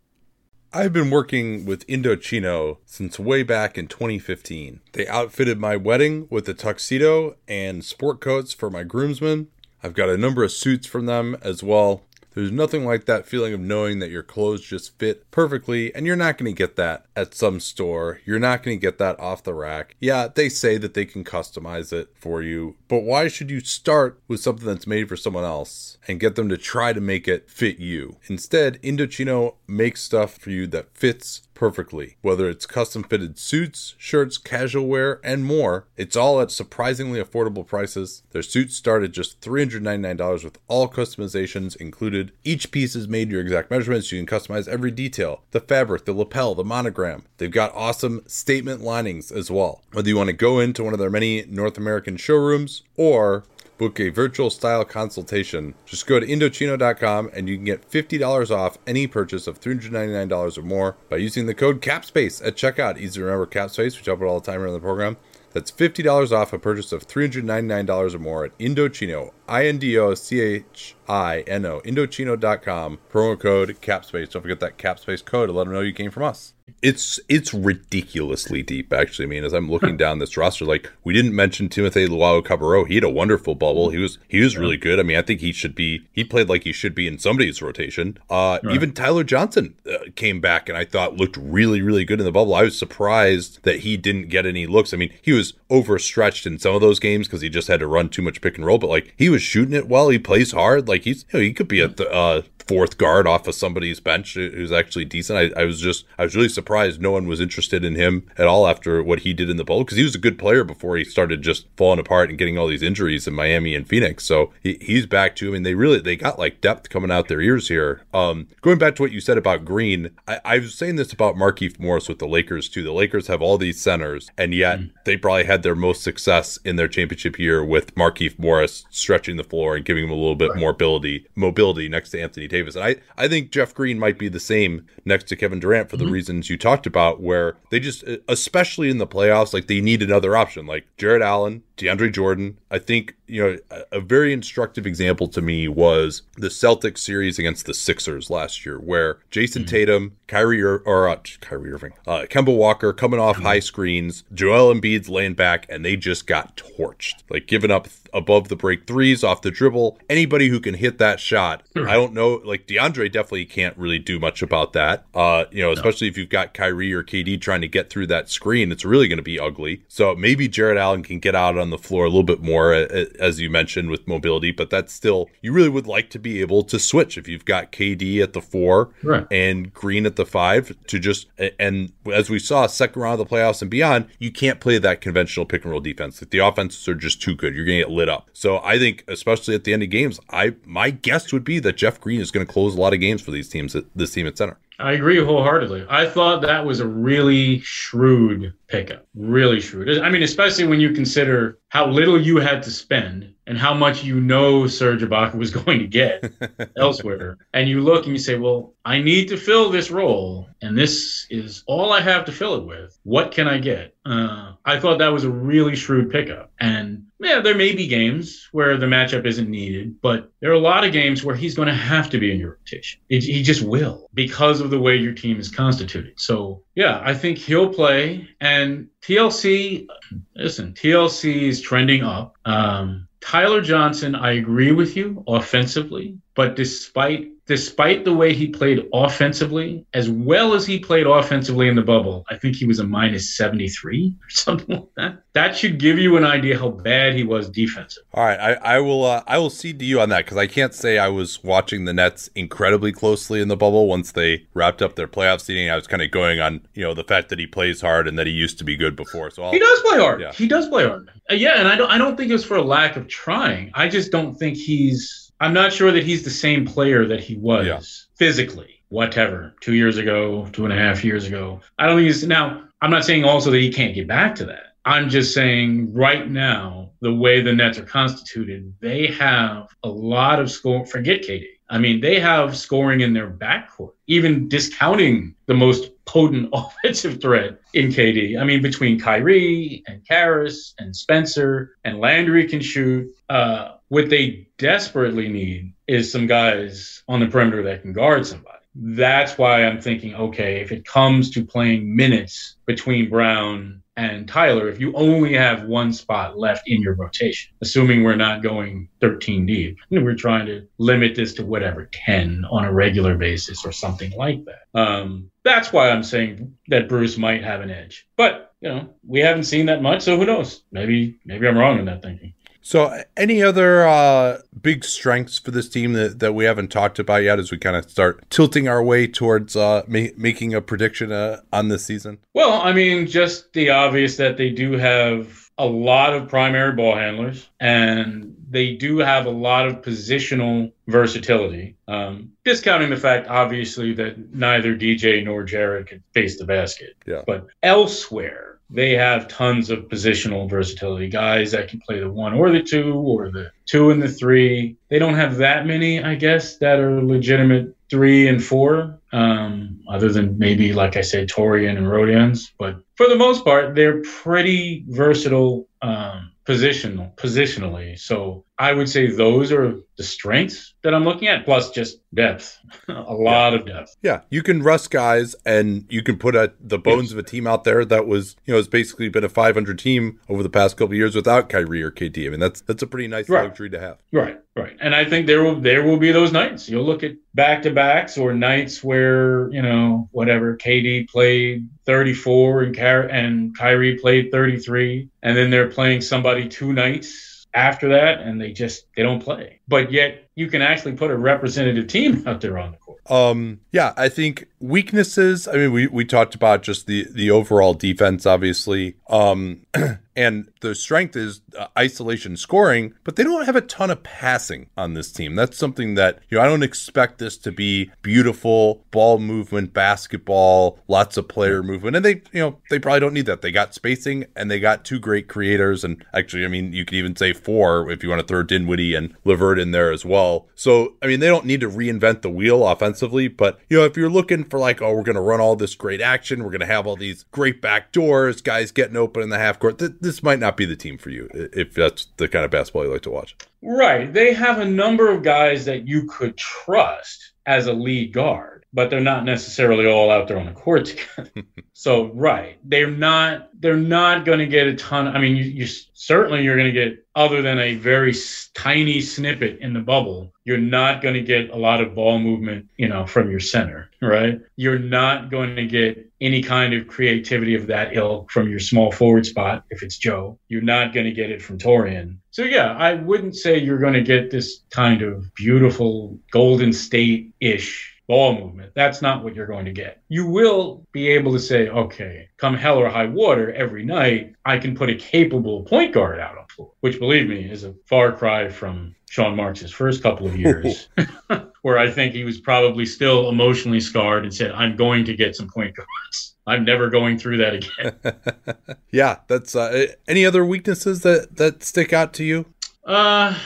[0.72, 4.82] I've been working with Indochino since way back in 2015.
[4.92, 9.48] They outfitted my wedding with a tuxedo and sport coats for my groomsmen.
[9.82, 12.04] I've got a number of suits from them as well.
[12.40, 16.16] There's nothing like that feeling of knowing that your clothes just fit perfectly, and you're
[16.16, 18.22] not going to get that at some store.
[18.24, 19.98] You're not going to get that off the rack.
[20.00, 24.22] Yeah, they say that they can customize it for you, but why should you start
[24.30, 27.50] with something that's made for someone else and get them to try to make it
[27.50, 28.16] fit you?
[28.28, 32.16] Instead, Indochino makes stuff for you that fits perfectly.
[32.22, 37.68] Whether it's custom fitted suits, shirts, casual wear, and more, it's all at surprisingly affordable
[37.68, 38.24] prices.
[38.32, 42.32] Their suits start at just $399 with all customizations included.
[42.46, 44.10] Each piece is made your exact measurements.
[44.10, 47.26] You can customize every detail the fabric, the lapel, the monogram.
[47.40, 49.84] They've got awesome statement linings as well.
[49.92, 53.44] Whether you want to go into one of their many North American showrooms or
[53.80, 55.74] book a virtual style consultation.
[55.88, 60.62] Just go to Indochino.com and you can get $50 off any purchase of $399 or
[60.62, 63.00] more by using the code CAPSPACE at checkout.
[63.00, 65.18] Easy to remember CAPSPACE, we talk about all the time around the program.
[65.52, 70.14] That's $50 off a purchase of $399 or more at Indochino, I N D O
[70.14, 74.30] C H I N O, Indochino.com, promo code CAPSPACE.
[74.30, 76.54] Don't forget that CAPSPACE code to let them know you came from us.
[76.82, 79.26] It's it's ridiculously deep, actually.
[79.26, 82.88] I mean, as I'm looking down this roster, like we didn't mention Timothy Luwawu-Cabarrot.
[82.88, 83.90] He had a wonderful bubble.
[83.90, 85.00] He was he was really good.
[85.00, 86.08] I mean, I think he should be.
[86.14, 88.18] He played like he should be in somebody's rotation.
[88.30, 88.76] Uh, right.
[88.76, 92.32] Even Tyler Johnson uh, came back and I thought looked really really good in the
[92.32, 92.54] bubble.
[92.54, 94.94] I was surprised that he didn't get any looks.
[94.94, 97.88] I mean, he was overstretched in some of those games because he just had to
[97.88, 98.78] run too much pick and roll.
[98.78, 100.10] But like he was shooting it well.
[100.10, 100.88] He plays hard.
[100.88, 104.00] Like he's you know, he could be a the uh, fourth guard off of somebody's
[104.00, 105.40] bench who's actually decent.
[105.58, 108.46] I, I, was just I was really surprised no one was interested in him at
[108.46, 110.96] all after what he did in the bowl because he was a good player before
[110.96, 114.24] he started just falling apart and getting all these injuries in Miami and Phoenix.
[114.24, 115.50] So he, he's back too.
[115.50, 118.04] I mean, they really they got like depth coming out their ears here.
[118.14, 121.36] Um, going back to what you said about Green, I, I was saying this about
[121.36, 122.84] Markieff Morris with the Lakers too.
[122.84, 124.92] The Lakers have all these centers, and yet mm.
[125.06, 129.44] they probably had their most success in their championship year with Markieff Morris stretching the
[129.44, 130.60] floor and giving him a little bit right.
[130.60, 132.76] more mobility mobility next to Anthony Davis.
[132.76, 135.98] And I, I think Jeff Green might be the same next to Kevin Durant for
[135.98, 136.14] the mm-hmm.
[136.14, 140.36] reasons you talked about, where they just, especially in the playoffs, like they need another
[140.36, 140.66] option.
[140.66, 142.58] Like Jarrett Allen, DeAndre Jordan.
[142.72, 143.58] I think, you know,
[143.92, 148.80] a, very instructive example to me was the Celtics series against the Sixers last year,
[148.80, 149.70] where Jason mm-hmm.
[149.70, 153.46] Tatum, Kyrie, or, or uh, Kyrie Irving, uh, Kemba Walker coming off mm-hmm.
[153.46, 158.48] high screens, Joel Embiid's laying back, and they just got torched, like giving up above
[158.48, 160.00] the break threes off the dribble.
[160.10, 162.42] Anybody who can hit that shot, I don't know.
[162.44, 165.06] Like DeAndre definitely can't really do much about that.
[165.14, 166.12] Uh, you know, especially no.
[166.12, 169.18] if you've got Kyrie or KD trying to get through that screen, it's really going
[169.18, 169.84] to be ugly.
[169.88, 172.74] So maybe Jarrett Allen can get out on the floor a little bit more,
[173.20, 174.52] as you mentioned, with mobility.
[174.52, 177.72] But that's still you really would like to be able to switch if you've got
[177.72, 179.28] KD at the four right.
[179.32, 181.28] and Green at the five to just
[181.60, 185.02] and as we saw second round of the playoffs and beyond, you can't play that
[185.02, 186.22] conventional pick and roll defense.
[186.22, 187.56] Like the offenses are just too good.
[187.56, 188.30] You're going to get lit up.
[188.34, 191.78] So I think, especially at the end of games, I my guess would be that
[191.78, 193.76] Jeff Green is going to close a lot of games for these teams.
[193.76, 194.58] At, this team at center.
[194.80, 195.86] I agree wholeheartedly.
[195.90, 199.06] I thought that was a really shrewd pickup.
[199.14, 200.00] Really shrewd.
[200.00, 204.04] I mean, especially when you consider how little you had to spend and how much
[204.04, 206.32] you know Serge Ibaka was going to get
[206.78, 207.38] elsewhere.
[207.52, 211.26] And you look and you say, well, I need to fill this role, and this
[211.30, 212.98] is all I have to fill it with.
[213.04, 213.96] What can I get?
[214.06, 216.52] Uh, I thought that was a really shrewd pickup.
[216.60, 220.60] And yeah, there may be games where the matchup isn't needed, but there are a
[220.60, 223.02] lot of games where he's going to have to be in your rotation.
[223.10, 226.20] It, he just will because of the way your team is constituted.
[226.20, 228.28] So, yeah, I think he'll play.
[228.40, 229.88] And TLC,
[230.36, 232.36] listen, TLC is trending up.
[232.46, 238.88] Um, Tyler Johnson, I agree with you offensively, but despite despite the way he played
[238.94, 242.84] offensively, as well as he played offensively in the bubble, I think he was a
[242.84, 245.24] minus 73 or something like that.
[245.34, 248.04] That should give you an idea how bad he was defensive.
[248.14, 250.46] All right, I, I will uh, I will cede to you on that because I
[250.46, 254.84] can't say I was watching the Nets incredibly closely in the bubble once they wrapped
[254.84, 255.72] up their playoff seeding.
[255.72, 258.20] I was kind of going on you know the fact that he plays hard and
[258.20, 259.32] that he used to be good before.
[259.32, 260.22] So I'll, he does play hard.
[260.22, 260.34] Yeah.
[260.34, 261.10] He does play hard.
[261.32, 263.72] Uh, yeah, and I don't I don't think it's for a lack of trying.
[263.74, 267.36] I just don't think he's I'm not sure that he's the same player that he
[267.38, 267.80] was yeah.
[268.16, 271.62] physically, whatever, two years ago, two and a half years ago.
[271.78, 272.64] I don't think he's now.
[272.82, 274.76] I'm not saying also that he can't get back to that.
[274.86, 280.40] I'm just saying right now, the way the Nets are constituted, they have a lot
[280.40, 280.86] of score.
[280.86, 281.46] Forget KD.
[281.70, 287.60] I mean, they have scoring in their backcourt, even discounting the most potent offensive threat
[287.74, 288.40] in KD.
[288.40, 293.14] I mean, between Kyrie and Caris and Spencer and Landry can shoot.
[293.30, 298.58] Uh, what they desperately need is some guys on the perimeter that can guard somebody.
[298.76, 304.70] That's why I'm thinking, okay, if it comes to playing minutes between Brown and Tyler,
[304.70, 309.46] if you only have one spot left in your rotation, assuming we're not going 13
[309.46, 314.12] deep, we're trying to limit this to whatever 10 on a regular basis or something
[314.12, 314.80] like that.
[314.80, 318.08] Um, that's why I'm saying that Bruce might have an edge.
[318.16, 320.64] But you know, we haven't seen that much, so who knows?
[320.72, 322.34] Maybe maybe I'm wrong in that thinking.
[322.70, 327.24] So, any other uh, big strengths for this team that, that we haven't talked about
[327.24, 331.12] yet as we kind of start tilting our way towards uh, ma- making a prediction
[331.12, 332.20] uh, on this season?
[332.36, 336.96] Well, I mean, just the obvious that they do have a lot of primary ball
[336.96, 341.76] handlers and they do have a lot of positional versatility.
[341.88, 346.96] Um, discounting the fact, obviously, that neither DJ nor Jarrett could face the basket.
[347.08, 347.24] Yeah.
[347.26, 351.10] But elsewhere, they have tons of positional versatility.
[351.10, 354.78] Guys that can play the one or the two or the two and the three.
[354.90, 360.12] They don't have that many, I guess, that are legitimate three and four, um, other
[360.12, 362.52] than maybe, like I said, Taurean and Rodions.
[362.60, 367.98] But for the most part, they're pretty versatile um, positional positionally.
[367.98, 372.60] So I would say those are the strengths that I'm looking at, plus just depth,
[372.90, 373.60] a lot yeah.
[373.60, 373.96] of depth.
[374.02, 377.12] Yeah, you can rust guys, and you can put a, the bones yes.
[377.14, 380.20] of a team out there that was, you know, has basically been a 500 team
[380.28, 382.28] over the past couple years without Kyrie or KD.
[382.28, 383.46] I mean, that's that's a pretty nice right.
[383.46, 384.00] luxury to have.
[384.12, 384.76] Right, right.
[384.82, 386.68] And I think there will there will be those nights.
[386.68, 392.64] You'll look at back to backs or nights where you know whatever KD played 34
[392.64, 398.20] and Ky- and Kyrie played 33, and then they're playing somebody two nights after that,
[398.22, 399.59] and they just they don't play.
[399.70, 403.00] But yet you can actually put a representative team out there on the court.
[403.10, 405.48] Um, yeah, I think weaknesses.
[405.48, 408.96] I mean, we we talked about just the the overall defense, obviously.
[409.10, 409.66] Um,
[410.16, 414.70] and the strength is uh, isolation scoring, but they don't have a ton of passing
[414.76, 415.36] on this team.
[415.36, 420.80] That's something that you know I don't expect this to be beautiful ball movement, basketball,
[420.88, 423.42] lots of player movement, and they you know they probably don't need that.
[423.42, 426.96] They got spacing and they got two great creators, and actually, I mean, you could
[426.96, 429.16] even say four if you want to throw Dinwiddie and
[429.60, 430.48] In there as well.
[430.56, 433.98] So I mean, they don't need to reinvent the wheel offensively, but you know if
[433.98, 436.62] you're looking for like, oh, we're going to run all this great action, we're going
[436.62, 439.80] to have all these great back doors, guys getting open in the half court.
[439.80, 442.86] Th- this might not be the team for you if that's the kind of basketball
[442.86, 443.36] you like to watch.
[443.62, 444.12] Right.
[444.12, 448.92] They have a number of guys that you could trust as a lead guard, but
[448.92, 451.32] they're not necessarily all out there on the court together.
[451.74, 455.08] so, right, they're not they're not going to get a ton.
[455.08, 458.14] I mean, you, you certainly you're going to get other than a very
[458.54, 460.32] tiny snippet in the bubble.
[460.46, 463.90] You're not going to get a lot of ball movement, you know, from your center,
[464.00, 464.40] right?
[464.56, 468.92] You're not going to get any kind of creativity of that ilk from your small
[468.92, 470.38] forward spot if it's Joe.
[470.50, 472.18] You're not going to get it from Taurean.
[472.40, 477.34] So yeah, I wouldn't say you're going to get this kind of beautiful Golden State
[477.42, 478.72] ish ball movement.
[478.74, 480.02] That's not what you're going to get.
[480.08, 484.58] You will be able to say, okay, come hell or high water every night, I
[484.58, 488.12] can put a capable point guard out on floor, which believe me is a far
[488.12, 490.90] cry from Sean Marks' first couple of years,
[491.62, 495.36] where I think he was probably still emotionally scarred and said, I'm going to get
[495.36, 496.36] some point guards.
[496.46, 498.78] I'm never going through that again.
[498.92, 502.46] yeah, that's uh, any other weaknesses that that stick out to you?
[502.84, 503.38] Uh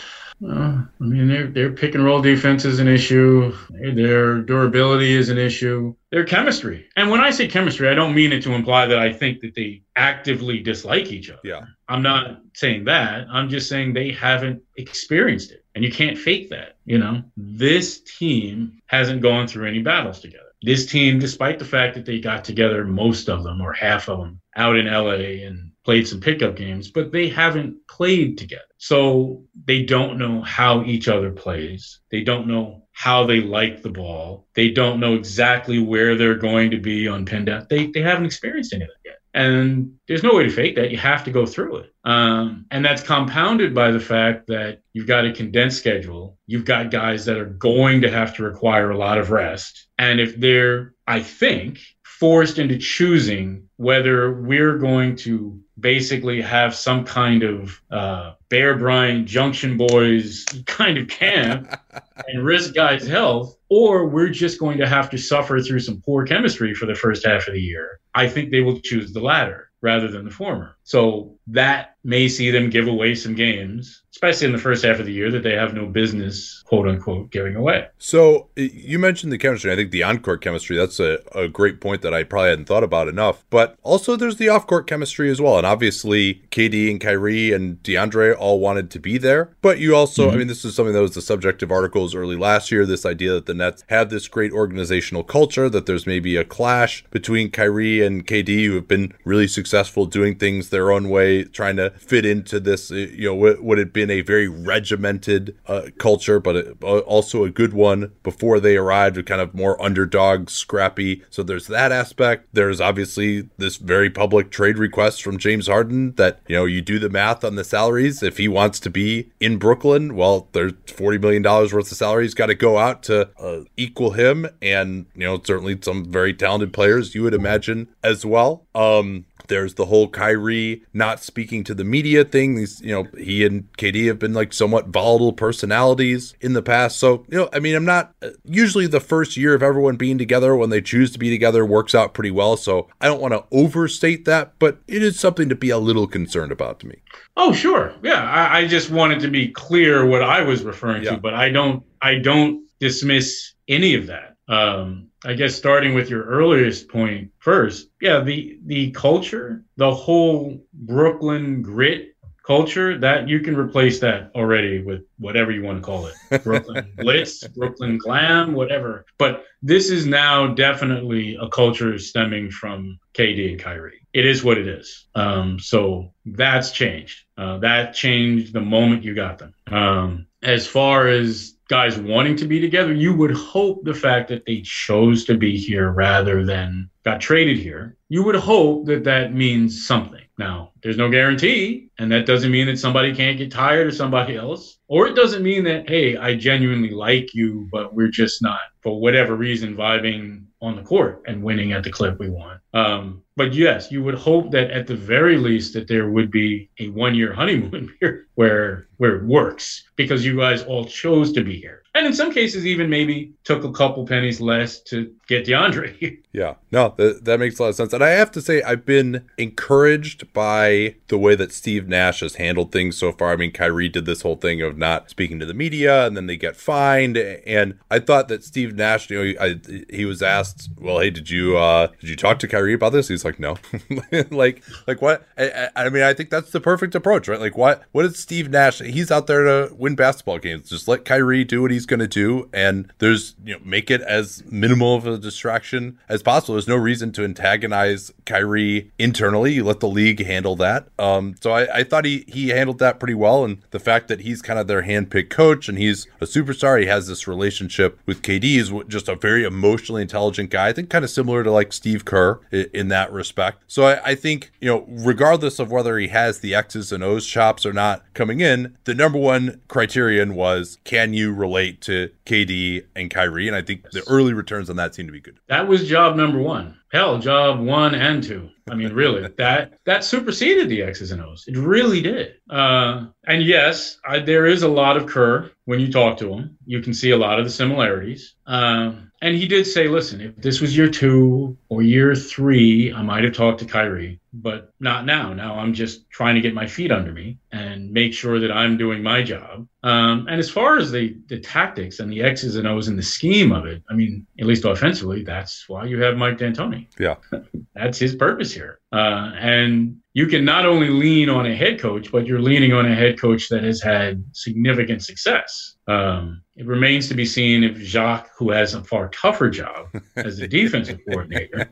[0.46, 3.56] uh, I mean, their their pick and roll defense is an issue.
[3.70, 5.96] Their durability is an issue.
[6.12, 9.14] Their chemistry, and when I say chemistry, I don't mean it to imply that I
[9.14, 11.40] think that they actively dislike each other.
[11.44, 13.28] Yeah, I'm not saying that.
[13.30, 16.78] I'm just saying they haven't experienced it, and you can't fake that.
[16.86, 20.44] You know, this team hasn't gone through any battles together.
[20.62, 24.20] This team, despite the fact that they got together, most of them or half of
[24.20, 28.62] them, out in LA and played some pickup games, but they haven't played together.
[28.78, 32.00] So they don't know how each other plays.
[32.12, 34.48] They don't know how they like the ball.
[34.54, 37.68] They don't know exactly where they're going to be on pin down.
[37.70, 39.20] They, they haven't experienced any of that yet.
[39.34, 40.92] And there's no way to fake that.
[40.92, 41.94] You have to go through it.
[42.04, 46.38] Um, and that's compounded by the fact that you've got a condensed schedule.
[46.46, 49.88] You've got guys that are going to have to require a lot of rest.
[49.98, 51.80] And if they're, I think,
[52.24, 59.28] forced into choosing whether we're going to basically have some kind of uh, Bear Bryant
[59.28, 61.78] Junction Boys kind of camp
[62.30, 66.26] and risk guys' health, or we're just going to have to suffer through some poor
[66.26, 68.00] chemistry for the first half of the year.
[68.16, 70.78] I think they will choose the latter rather than the former.
[70.86, 75.06] So that may see them give away some games especially in the first half of
[75.06, 77.88] the year, that they have no business, quote unquote, giving away.
[77.98, 79.72] So you mentioned the chemistry.
[79.72, 82.84] I think the on-court chemistry, that's a, a great point that I probably hadn't thought
[82.84, 83.44] about enough.
[83.50, 85.58] But also there's the off-court chemistry as well.
[85.58, 89.56] And obviously KD and Kyrie and DeAndre all wanted to be there.
[89.62, 90.36] But you also, mm-hmm.
[90.36, 93.08] I mean, this is something that was the subject of articles early last year, this
[93.08, 97.50] idea that the Nets have this great organizational culture, that there's maybe a clash between
[97.50, 101.76] Kyrie and KD who have been really successful doing things their own way way trying
[101.78, 102.92] to fit into this.
[102.92, 107.00] uh, You know, what would have been a very regimented uh, culture, but it, uh,
[107.00, 111.24] also a good one before they arrived, kind of more underdog, scrappy.
[111.30, 112.48] So there's that aspect.
[112.54, 117.00] There's obviously this very public trade request from James Harden that you know you do
[117.00, 118.24] the math on the salaries.
[118.24, 122.34] If he wants to be in Brooklyn, well, there's forty million dollars worth of salaries
[122.34, 126.74] got to go out to uh, equal him, and you know certainly some very talented
[126.74, 128.66] players you would imagine as well.
[128.76, 132.56] Um, there's the whole Kyrie not speaking to the media thing.
[132.56, 136.98] These, you know, he and KD have been like somewhat volatile personalities in the past.
[137.00, 138.14] So, you know, I mean, I'm not
[138.46, 141.96] usually the first year of everyone being together when they choose to be together works
[141.96, 142.58] out pretty well.
[142.58, 146.08] So I don't want to overstate that, but it is something to be a little
[146.08, 146.96] concerned about to me.
[147.38, 147.94] Oh, sure.
[148.04, 148.24] Yeah.
[148.24, 151.12] I, I just wanted to be clear what I was referring Yeah.
[151.12, 154.36] to, but I don't, I don't dismiss any of that.
[154.48, 160.62] Um, I guess starting with your earliest point first, yeah, the the culture, the whole
[160.74, 162.16] Brooklyn grit
[162.46, 166.92] culture, that you can replace that already with whatever you want to call it, Brooklyn
[166.98, 169.06] Blitz, Brooklyn Glam, whatever.
[169.18, 174.06] But this is now definitely a culture stemming from KD and Kyrie.
[174.14, 175.06] It is what it is.
[175.16, 177.24] Um, so that's changed.
[177.38, 179.54] Uh, that changed the moment you got them.
[179.68, 184.46] Um, as far as guys wanting to be together, you would hope the fact that
[184.46, 189.34] they chose to be here rather than got traded here, you would hope that that
[189.34, 190.22] means something.
[190.38, 194.36] Now, there's no guarantee, and that doesn't mean that somebody can't get tired of somebody
[194.36, 198.60] else, or it doesn't mean that, hey, I genuinely like you, but we're just not,
[198.82, 202.60] for whatever reason, vibing on the court and winning at the clip we want.
[202.74, 206.70] Um, but yes, you would hope that at the very least that there would be
[206.80, 211.60] a one-year honeymoon period where where it works because you guys all chose to be
[211.60, 216.20] here, and in some cases even maybe took a couple pennies less to get DeAndre.
[216.34, 217.94] Yeah, no, that, that makes a lot of sense.
[217.94, 222.36] And I have to say, I've been encouraged by the way that Steve Nash has
[222.36, 223.34] handled things so far.
[223.34, 226.26] I mean, Kyrie did this whole thing of not speaking to the media and then
[226.26, 227.18] they get fined.
[227.18, 229.60] And I thought that Steve Nash, you know, I,
[229.92, 233.10] he was asked, well, hey, did you, uh, did you talk to Kyrie about this?
[233.10, 233.58] He's like, no.
[234.32, 235.28] like, like what?
[235.38, 237.40] I, I I mean, I think that's the perfect approach, right?
[237.40, 238.80] Like, what, what is Steve Nash?
[238.80, 240.68] He's out there to win basketball games.
[240.70, 242.50] Just let Kyrie do what he's going to do.
[242.54, 246.56] And there's, you know, make it as minimal of a distraction as possible.
[246.56, 249.54] There's no reason to antagonize Kyrie internally.
[249.54, 250.88] You let the league handle that.
[251.00, 253.44] Um, so I, I thought he he handled that pretty well.
[253.46, 256.88] And the fact that he's kind of their handpicked coach and he's a superstar, he
[256.88, 258.44] has this relationship with KD.
[258.44, 260.70] He's just a very emotionally intelligent guy.
[260.70, 263.64] I think kind of similar to like Steve Kerr in, in that respect.
[263.68, 267.26] So I, I think you know, regardless of whether he has the X's and O's
[267.26, 272.86] chops or not coming in, the number one criterion was can you relate to KD
[272.96, 273.48] and Kyrie?
[273.48, 275.40] And I think the early returns on that seem to be good.
[275.48, 276.78] That was job number one.
[276.92, 278.50] Hell, job one and two.
[278.70, 281.46] I mean, really, that that superseded the X's and O's.
[281.48, 282.36] It really did.
[282.50, 286.58] Uh, and yes, I, there is a lot of Kerr when you talk to him.
[286.66, 288.36] You can see a lot of the similarities.
[288.46, 293.02] Um, and he did say, "Listen, if this was year two or year three, I
[293.02, 295.34] might have talked to Kyrie, but not now.
[295.34, 298.78] Now I'm just trying to get my feet under me and make sure that I'm
[298.78, 302.66] doing my job." Um, and as far as the the tactics and the X's and
[302.66, 306.16] O's and the scheme of it, I mean, at least offensively, that's why you have
[306.16, 306.88] Mike D'Antoni.
[306.98, 307.16] Yeah.
[307.76, 308.80] That's his purpose here.
[308.94, 312.86] Uh, and you can not only lean on a head coach, but you're leaning on
[312.86, 315.76] a head coach that has had significant success.
[315.88, 320.40] Um, it remains to be seen if Jacque, who has a far tougher job as
[320.40, 321.70] a defensive coordinator,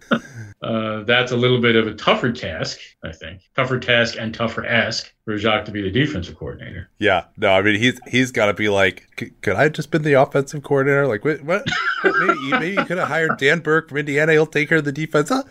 [0.64, 3.42] uh, that's a little bit of a tougher task, I think.
[3.56, 6.90] Tougher task and tougher ask for Jacque to be the defensive coordinator.
[6.98, 9.08] Yeah, no, I mean he's he's got to be like,
[9.42, 11.06] could I have just been the offensive coordinator?
[11.08, 11.44] Like, what?
[11.44, 11.64] what?
[12.04, 14.32] maybe you- maybe you could have hired Dan Burke from Indiana.
[14.32, 15.30] He'll take care of the defense.
[15.30, 15.44] Huh?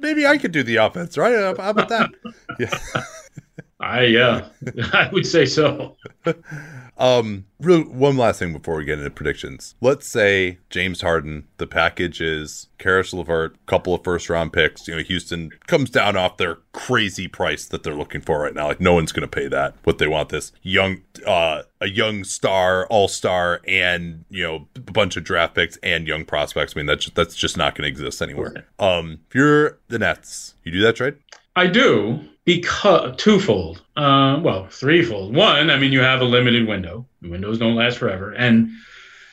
[0.00, 1.34] Maybe I could do the offense, right?
[1.58, 2.10] How about that?
[2.58, 2.78] Yeah.
[3.80, 4.48] I yeah,
[4.92, 5.96] I would say so.
[6.98, 9.76] Um, real one last thing before we get into predictions.
[9.80, 14.88] Let's say James Harden, the package is Caris LeVert, couple of first round picks.
[14.88, 18.66] You know, Houston comes down off their crazy price that they're looking for right now.
[18.66, 19.76] Like no one's gonna pay that.
[19.84, 24.80] What they want this young uh a young star, all star, and you know, a
[24.80, 26.72] bunch of draft picks and young prospects.
[26.76, 28.66] I mean that's that's just not gonna exist anywhere.
[28.80, 31.14] Um if you're the Nets, you do that trade?
[31.54, 33.82] I do because twofold.
[33.94, 35.36] Uh, well, threefold.
[35.36, 37.06] One, I mean, you have a limited window.
[37.20, 38.70] The windows don't last forever, and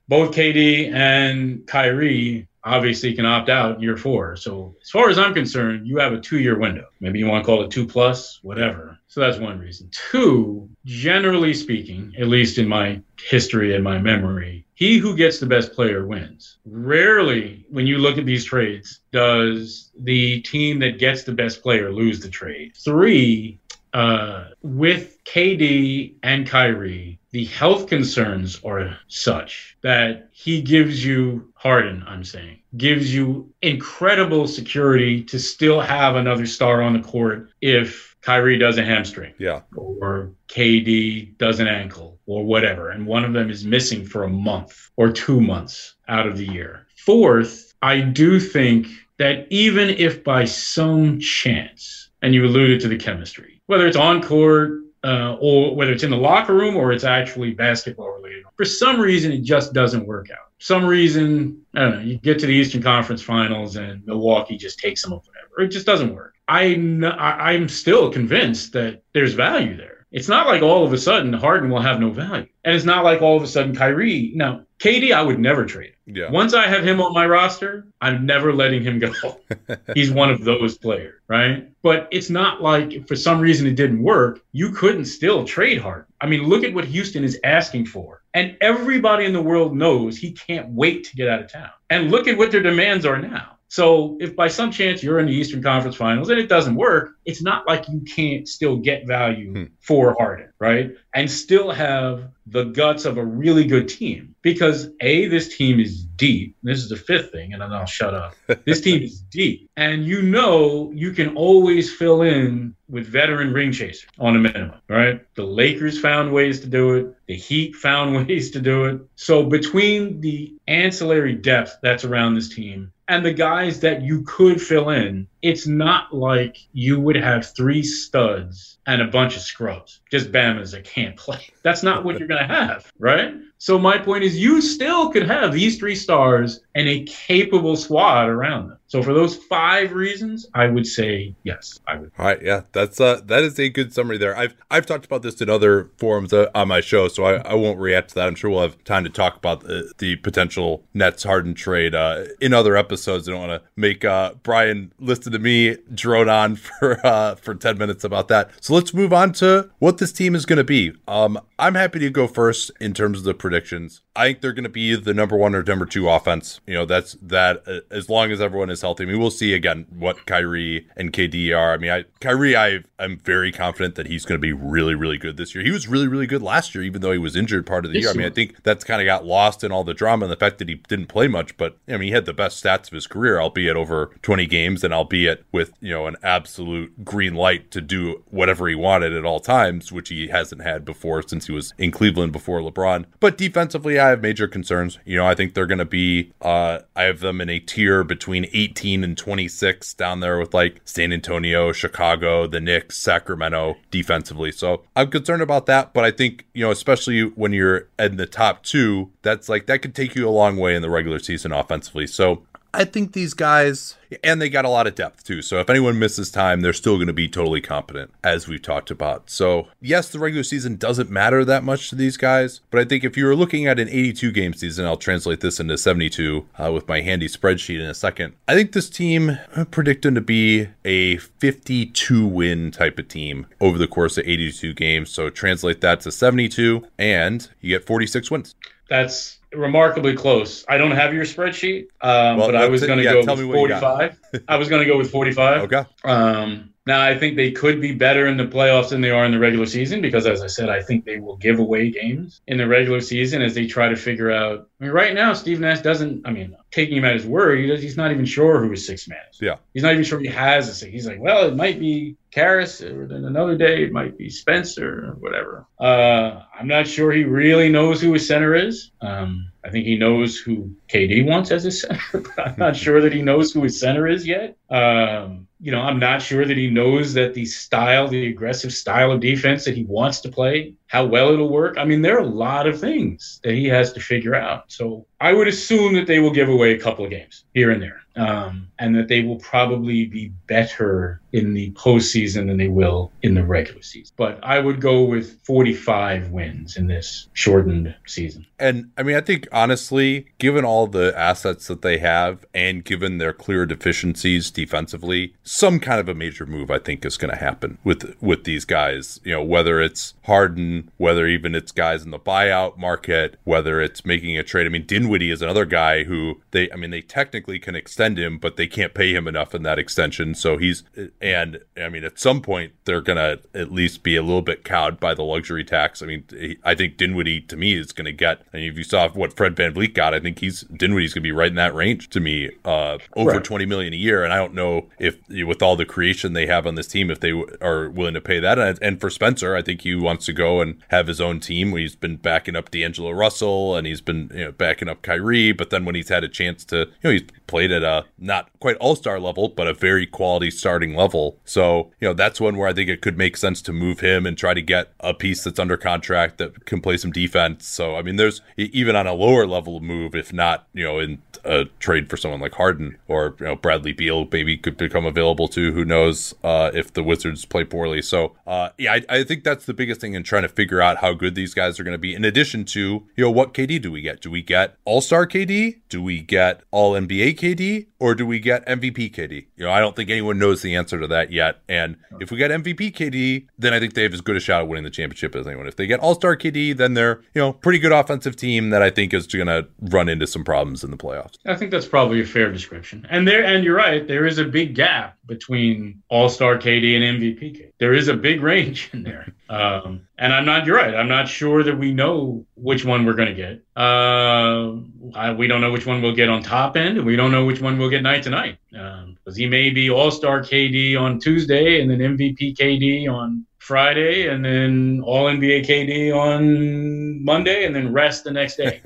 [0.10, 4.36] both KD and Kyrie obviously can opt out year four.
[4.36, 6.88] So as far as I'm concerned, you have a two-year window.
[7.00, 8.98] Maybe you want to call it two plus, whatever.
[9.08, 9.90] So that's one reason.
[10.12, 15.46] Two, generally speaking, at least in my history and my memory, he who gets the
[15.46, 16.58] best player wins.
[16.66, 21.94] Rarely, when you look at these trades, does the team that gets the best player
[21.94, 22.74] lose the trade.
[22.76, 23.60] Three,
[23.94, 32.04] uh, with KD and Kyrie, the health concerns are such that he gives you Harden,
[32.06, 38.16] I'm saying, gives you incredible security to still have another star on the court if
[38.22, 39.34] Kyrie does a hamstring.
[39.40, 39.62] Yeah.
[39.76, 42.92] Or KD does an ankle or whatever.
[42.92, 46.46] And one of them is missing for a month or two months out of the
[46.46, 46.86] year.
[46.98, 48.86] Fourth, I do think
[49.18, 54.22] that even if by some chance, and you alluded to the chemistry, whether it's on
[54.22, 58.44] court, uh, or whether it's in the locker room or it's actually basketball related.
[58.58, 60.50] For some reason, it just doesn't work out.
[60.58, 64.80] Some reason, I don't know, you get to the Eastern Conference Finals and Milwaukee just
[64.80, 65.68] takes them or whatever.
[65.68, 66.34] It just doesn't work.
[66.48, 69.95] I'm, I'm still convinced that there's value there.
[70.16, 72.48] It's not like all of a sudden Harden will have no value.
[72.64, 74.32] And it's not like all of a sudden Kyrie.
[74.34, 75.92] Now, KD, I would never trade.
[76.06, 76.32] Yeah.
[76.32, 79.12] Once I have him on my roster, I'm never letting him go.
[79.94, 81.68] He's one of those players, right?
[81.82, 84.40] But it's not like for some reason it didn't work.
[84.54, 86.06] You couldn't still trade Harden.
[86.22, 88.22] I mean, look at what Houston is asking for.
[88.34, 91.72] And everybody in the world knows he can't wait to get out of town.
[91.90, 93.55] And look at what their demands are now.
[93.76, 97.16] So if by some chance you're in the Eastern Conference Finals and it doesn't work,
[97.26, 99.64] it's not like you can't still get value hmm.
[99.82, 100.92] for Harden, right?
[101.14, 104.34] And still have the guts of a really good team.
[104.42, 106.56] Because A, this team is deep.
[106.64, 108.36] This is the fifth thing, and then I'll shut up.
[108.66, 109.70] this team is deep.
[109.76, 114.80] And you know you can always fill in with veteran ring chasers on a minimum,
[114.88, 115.22] right?
[115.36, 117.14] The Lakers found ways to do it.
[117.26, 119.02] The Heat found ways to do it.
[119.16, 124.62] So between the ancillary depth that's around this team and the guys that you could
[124.62, 130.02] fill in, it's not like you would have three studs and a bunch of scrubs,
[130.10, 131.50] just Bamas that can't play.
[131.62, 133.36] That's not what you're going to have, right?
[133.58, 138.28] So my point is, you still could have these three stars and a capable squad
[138.28, 138.78] around them.
[138.88, 141.80] So for those five reasons, I would say yes.
[141.88, 142.12] I would.
[142.20, 144.38] All right, yeah, that's uh, that is a good summary there.
[144.38, 147.54] I've I've talked about this in other forums uh, on my show, so I, I
[147.56, 148.28] won't react to that.
[148.28, 152.26] I'm sure we'll have time to talk about the, the potential Nets Harden trade uh,
[152.40, 153.28] in other episodes.
[153.28, 157.56] I don't want to make uh, Brian listen to me drone on for uh, for
[157.56, 158.52] ten minutes about that.
[158.62, 160.94] So let's move on to what this team is going to be.
[161.08, 164.02] Um, I'm happy to go first in terms of the predictions.
[164.16, 166.60] I think they're going to be the number one or number two offense.
[166.66, 169.04] You know, that's that uh, as long as everyone is healthy.
[169.04, 171.74] I mean, we'll see again what Kyrie and KD are.
[171.74, 175.18] I mean, I Kyrie, I I'm very confident that he's going to be really, really
[175.18, 175.64] good this year.
[175.64, 178.00] He was really, really good last year, even though he was injured part of the
[178.00, 178.10] year.
[178.10, 180.38] I mean, I think that's kind of got lost in all the drama and the
[180.38, 181.58] fact that he didn't play much.
[181.58, 184.84] But I mean, he had the best stats of his career, albeit over 20 games,
[184.84, 189.26] and albeit with you know an absolute green light to do whatever he wanted at
[189.26, 193.06] all times, which he hasn't had before since he was in Cleveland before LeBron.
[193.20, 195.00] But defensively, I have major concerns.
[195.06, 198.04] You know, I think they're going to be, uh, I have them in a tier
[198.04, 204.52] between 18 and 26 down there with like San Antonio, Chicago, the Knicks, Sacramento defensively.
[204.52, 205.94] So I'm concerned about that.
[205.94, 209.82] But I think, you know, especially when you're in the top two, that's like, that
[209.82, 212.08] could take you a long way in the regular season offensively.
[212.08, 212.44] So
[212.76, 215.42] I think these guys, and they got a lot of depth too.
[215.42, 218.92] So if anyone misses time, they're still going to be totally competent, as we've talked
[218.92, 219.30] about.
[219.30, 223.06] So yes, the regular season doesn't matter that much to these guys, but I think
[223.06, 226.72] if you were looking at an 82 game season, I'll translate this into 72 uh,
[226.74, 228.34] with my handy spreadsheet in a second.
[228.48, 233.48] I think this team I predict them to be a 52 win type of team
[233.62, 235.10] over the course of 82 games.
[235.10, 238.56] So translate that to 72, and you get 46 wins.
[238.90, 240.66] That's remarkably close.
[240.68, 243.52] I don't have your spreadsheet, um, well, but I was going to yeah, go with
[243.52, 244.20] 45.
[244.48, 245.64] I was going to go with 45.
[245.74, 245.86] Okay.
[246.04, 249.32] Um, now, I think they could be better in the playoffs than they are in
[249.32, 252.60] the regular season because, as I said, I think they will give away games in
[252.60, 254.70] the regular season as they try to figure out.
[254.80, 257.66] I mean, right now, Steve Nash doesn't, I mean, taking him at his word, he
[257.66, 259.42] does, he's not even sure who his sixth man is.
[259.42, 259.56] Yeah.
[259.74, 260.92] He's not even sure he has a six.
[260.92, 265.08] He's like, well, it might be Caris, or then another day it might be Spencer
[265.08, 265.66] or whatever.
[265.80, 268.92] Uh, I'm not sure he really knows who his center is.
[269.02, 271.82] Um, I think he knows who KD wants as his
[272.12, 274.58] center, but I'm not sure that he knows who his center is yet.
[274.70, 279.12] Um, you know, I'm not sure that he knows that the style, the aggressive style
[279.12, 281.78] of defense that he wants to play, how well it'll work.
[281.78, 284.72] I mean, there are a lot of things that he has to figure out.
[284.72, 287.82] So I would assume that they will give away a couple of games here and
[287.82, 293.12] there um, and that they will probably be better in the postseason than they will
[293.22, 294.14] in the regular season.
[294.18, 298.46] But I would go with 45 wins in this shortened season.
[298.58, 303.18] And I mean, I think honestly, given all the assets that they have and given
[303.18, 307.40] their clear deficiencies defensively, some kind of a major move I think is going to
[307.40, 309.20] happen with with these guys.
[309.24, 314.06] You know, whether it's Harden, whether even it's guys in the buyout market, whether it's
[314.06, 314.66] making a trade.
[314.66, 318.40] I mean, Dinwiddie is another guy who they, I mean, they technically can extend him,
[318.40, 320.34] but they can't pay him enough in that extension.
[320.34, 320.84] So he's
[321.22, 325.00] and I mean at some point they're gonna at least be a little bit cowed
[325.00, 326.02] by the luxury tax.
[326.02, 326.24] I mean
[326.64, 328.42] I think Dinwiddie to me is gonna get.
[328.54, 331.32] And if you saw what Fred Van VanVleet got, I think he's Dinwiddie's gonna be
[331.32, 333.44] right in that range to me, uh, over right.
[333.44, 334.24] twenty million a year.
[334.24, 337.20] And I don't know if with all the creation they have on this team, if
[337.20, 337.32] they
[337.62, 338.60] are willing to pay that.
[338.60, 341.76] And, and for Spencer, I think he wants to go and have his own team.
[341.76, 345.52] He's been backing up D'Angelo Russell and he's been you know, backing up Kyrie.
[345.52, 348.50] But then when he's had a chance to, you know, he's played at a not
[348.60, 351.38] quite all star level, but a very quality starting level.
[351.46, 354.26] So, you know, that's one where I think it could make sense to move him
[354.26, 357.68] and try to get a piece that's under contract that can play some defense.
[357.68, 361.22] So, I mean, there's even on a lower level move, if not, you know, in
[361.44, 365.48] a trade for someone like Harden or, you know, Bradley Beal maybe could become available
[365.48, 365.72] too.
[365.72, 368.02] Who knows uh, if the Wizards play poorly.
[368.02, 370.98] So, uh, yeah, I, I think that's the biggest thing in trying to figure out
[370.98, 372.14] how good these guys are going to be.
[372.14, 372.80] In addition to,
[373.16, 374.22] you know, what KD do we get?
[374.22, 375.80] Do we get All Star KD?
[375.88, 377.88] Do we get All NBA KD?
[377.98, 379.48] Or do we get MVP KD?
[379.56, 381.62] You know, I don't think anyone knows the answer to that yet.
[381.70, 384.62] And if we get MVP KD, then I think they have as good a shot
[384.62, 385.66] at winning the championship as anyone.
[385.66, 388.82] If they get All Star KD, then they're you know pretty good offensive team that
[388.82, 391.36] I think is going to run into some problems in the playoffs.
[391.46, 393.08] I think that's probably a fair description.
[393.10, 397.22] And there, and you're right, there is a big gap between All Star KD and
[397.22, 397.72] MVP KD.
[397.80, 399.34] There is a big range in there.
[399.50, 400.96] Um, and I'm not, you're right.
[400.96, 403.64] I'm not sure that we know which one we're going to get.
[403.76, 404.78] Uh,
[405.16, 407.46] I, we don't know which one we'll get on top end, and we don't know
[407.46, 408.58] which one we'll get night to night.
[408.72, 413.46] Because um, he may be All Star KD on Tuesday and then MVP KD on
[413.66, 418.80] Friday and then all NBA KD on Monday and then rest the next day.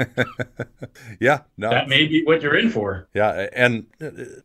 [1.19, 1.69] yeah, no.
[1.69, 3.05] That may be what you're in for.
[3.13, 3.87] Yeah, and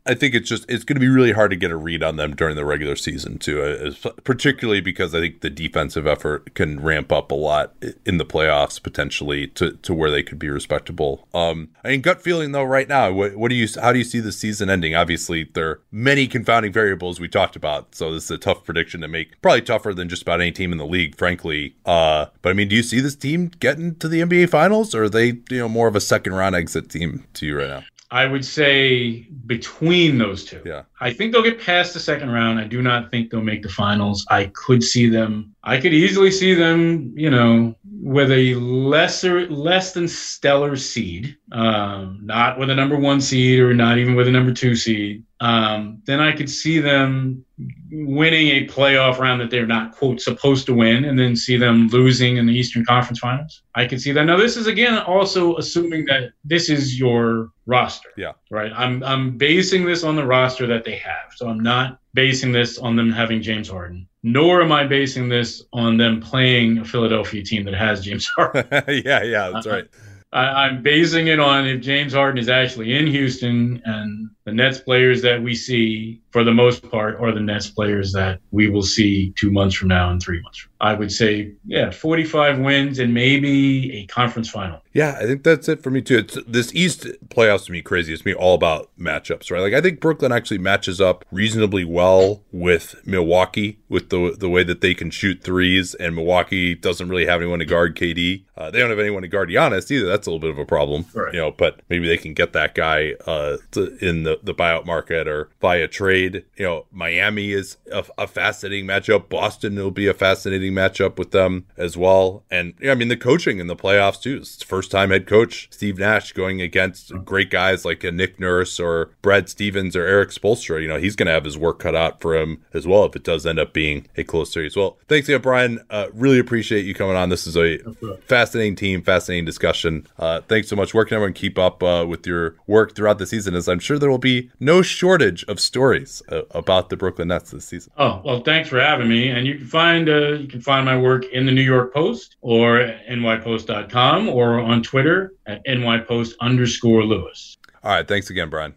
[0.04, 2.16] I think it's just it's going to be really hard to get a read on
[2.16, 6.80] them during the regular season too, uh, particularly because I think the defensive effort can
[6.80, 7.72] ramp up a lot
[8.04, 11.28] in the playoffs potentially to, to where they could be respectable.
[11.32, 14.04] Um, I mean, gut feeling though, right now, what, what do you how do you
[14.04, 14.96] see the season ending?
[14.96, 19.00] Obviously, there are many confounding variables we talked about, so this is a tough prediction
[19.02, 19.40] to make.
[19.40, 21.76] Probably tougher than just about any team in the league, frankly.
[21.84, 25.04] Uh, but I mean, do you see this team getting to the NBA Finals, or
[25.04, 27.84] are they you know more of a second round exit team to you right now?
[28.14, 30.62] I would say between those two.
[30.64, 30.82] Yeah.
[31.00, 32.60] I think they'll get past the second round.
[32.60, 34.24] I do not think they'll make the finals.
[34.30, 35.52] I could see them.
[35.64, 42.20] I could easily see them, you know, with a lesser, less than stellar seed, um,
[42.22, 45.24] not with a number one seed or not even with a number two seed.
[45.44, 47.44] Um, then I could see them
[47.92, 51.88] winning a playoff round that they're not quote supposed to win, and then see them
[51.88, 53.60] losing in the Eastern Conference Finals.
[53.74, 54.24] I can see that.
[54.24, 58.08] Now, this is again also assuming that this is your roster.
[58.16, 58.32] Yeah.
[58.50, 58.72] Right.
[58.74, 61.34] I'm I'm basing this on the roster that they have.
[61.36, 64.08] So I'm not basing this on them having James Harden.
[64.22, 68.64] Nor am I basing this on them playing a Philadelphia team that has James Harden.
[69.04, 69.84] yeah, yeah, that's right.
[70.32, 74.78] I, I'm basing it on if James Harden is actually in Houston and the Nets
[74.78, 78.82] players that we see, for the most part, are the Nets players that we will
[78.82, 80.58] see two months from now and three months.
[80.58, 80.86] From now.
[80.86, 84.82] I would say, yeah, 45 wins and maybe a conference final.
[84.92, 86.18] Yeah, I think that's it for me too.
[86.18, 88.12] It's this East playoffs to me crazy.
[88.12, 89.60] It's me all about matchups, right?
[89.60, 94.62] Like I think Brooklyn actually matches up reasonably well with Milwaukee with the the way
[94.62, 98.44] that they can shoot threes, and Milwaukee doesn't really have anyone to guard KD.
[98.56, 100.06] Uh, they don't have anyone to guard Giannis either.
[100.06, 101.34] That's a little bit of a problem, right.
[101.34, 101.50] you know.
[101.50, 105.50] But maybe they can get that guy uh, to, in the the buyout market or
[105.60, 106.44] via trade.
[106.56, 109.28] You know, Miami is a, a fascinating matchup.
[109.28, 112.44] Boston will be a fascinating matchup with them as well.
[112.50, 114.38] And yeah, I mean, the coaching in the playoffs too.
[114.38, 118.80] It's first time head coach Steve Nash going against great guys like a Nick Nurse
[118.80, 120.80] or Brad Stevens or Erik Spoelstra.
[120.80, 123.16] You know, he's going to have his work cut out for him as well if
[123.16, 124.76] it does end up being a close series.
[124.76, 125.80] Well, thanks again, Brian.
[125.90, 127.28] Uh, really appreciate you coming on.
[127.28, 127.78] This is a
[128.26, 130.06] fascinating team, fascinating discussion.
[130.18, 130.94] Uh, thanks so much.
[130.94, 133.54] Where can everyone keep up uh, with your work throughout the season?
[133.54, 134.23] As I'm sure there will be
[134.60, 137.92] no shortage of stories uh, about the Brooklyn Nets this season.
[137.96, 139.28] Oh well, thanks for having me.
[139.28, 142.36] And you can find uh, you can find my work in the New York Post
[142.40, 142.78] or
[143.10, 147.56] nypost.com or on Twitter at nypost underscore Lewis.
[147.82, 148.74] All right, thanks again, Brian.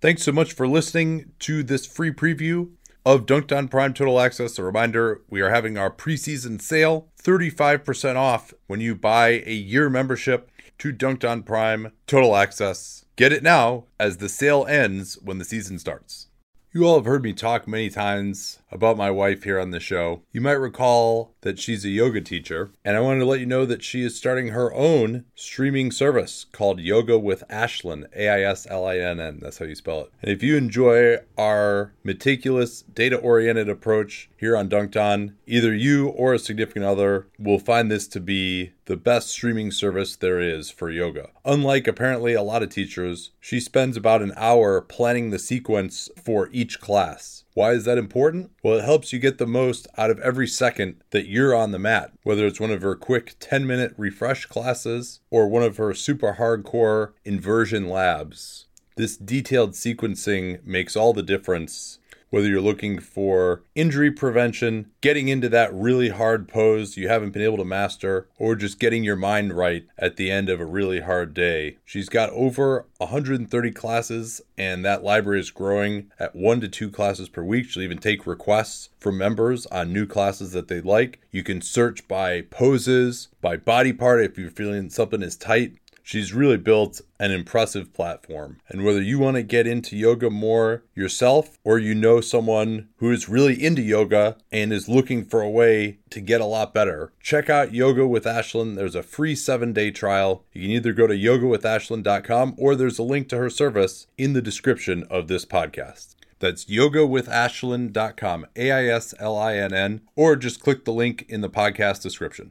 [0.00, 2.70] Thanks so much for listening to this free preview
[3.04, 4.58] of Dunc'd on Prime Total Access.
[4.58, 9.90] A reminder we are having our preseason sale 35% off when you buy a year
[9.90, 10.49] membership
[10.80, 13.04] to Dunc'd on Prime Total Access.
[13.16, 16.28] Get it now as the sale ends when the season starts.
[16.72, 20.22] You all have heard me talk many times about my wife here on the show.
[20.32, 23.66] You might recall that she's a yoga teacher, and I wanted to let you know
[23.66, 28.66] that she is starting her own streaming service called Yoga with Aislinn, A I S
[28.70, 29.40] L I N N.
[29.40, 30.12] That's how you spell it.
[30.22, 36.08] And if you enjoy our meticulous, data oriented approach here on Dunc'd On, either you
[36.08, 40.70] or a significant other will find this to be the best streaming service there is
[40.70, 41.30] for yoga.
[41.44, 46.48] Unlike apparently a lot of teachers, she spends about an hour planning the sequence for
[46.52, 47.44] each class.
[47.54, 48.50] Why is that important?
[48.62, 51.78] Well, it helps you get the most out of every second that you're on the
[51.78, 55.94] mat, whether it's one of her quick 10 minute refresh classes or one of her
[55.94, 58.66] super hardcore inversion labs.
[58.96, 61.99] This detailed sequencing makes all the difference
[62.30, 67.42] whether you're looking for injury prevention, getting into that really hard pose you haven't been
[67.42, 71.00] able to master, or just getting your mind right at the end of a really
[71.00, 71.76] hard day.
[71.84, 77.28] She's got over 130 classes, and that library is growing at one to two classes
[77.28, 77.68] per week.
[77.68, 81.20] She'll even take requests from members on new classes that they like.
[81.30, 85.72] You can search by poses, by body part if you're feeling something is tight.
[86.10, 88.58] She's really built an impressive platform.
[88.68, 93.12] And whether you want to get into yoga more yourself or you know someone who
[93.12, 97.12] is really into yoga and is looking for a way to get a lot better,
[97.20, 98.74] check out Yoga with Aislinn.
[98.74, 100.42] There's a free seven day trial.
[100.52, 104.42] You can either go to yogawithaislinn.com or there's a link to her service in the
[104.42, 106.16] description of this podcast.
[106.40, 111.40] That's yogawithaislinn.com, A I S L I N N, or just click the link in
[111.40, 112.50] the podcast description.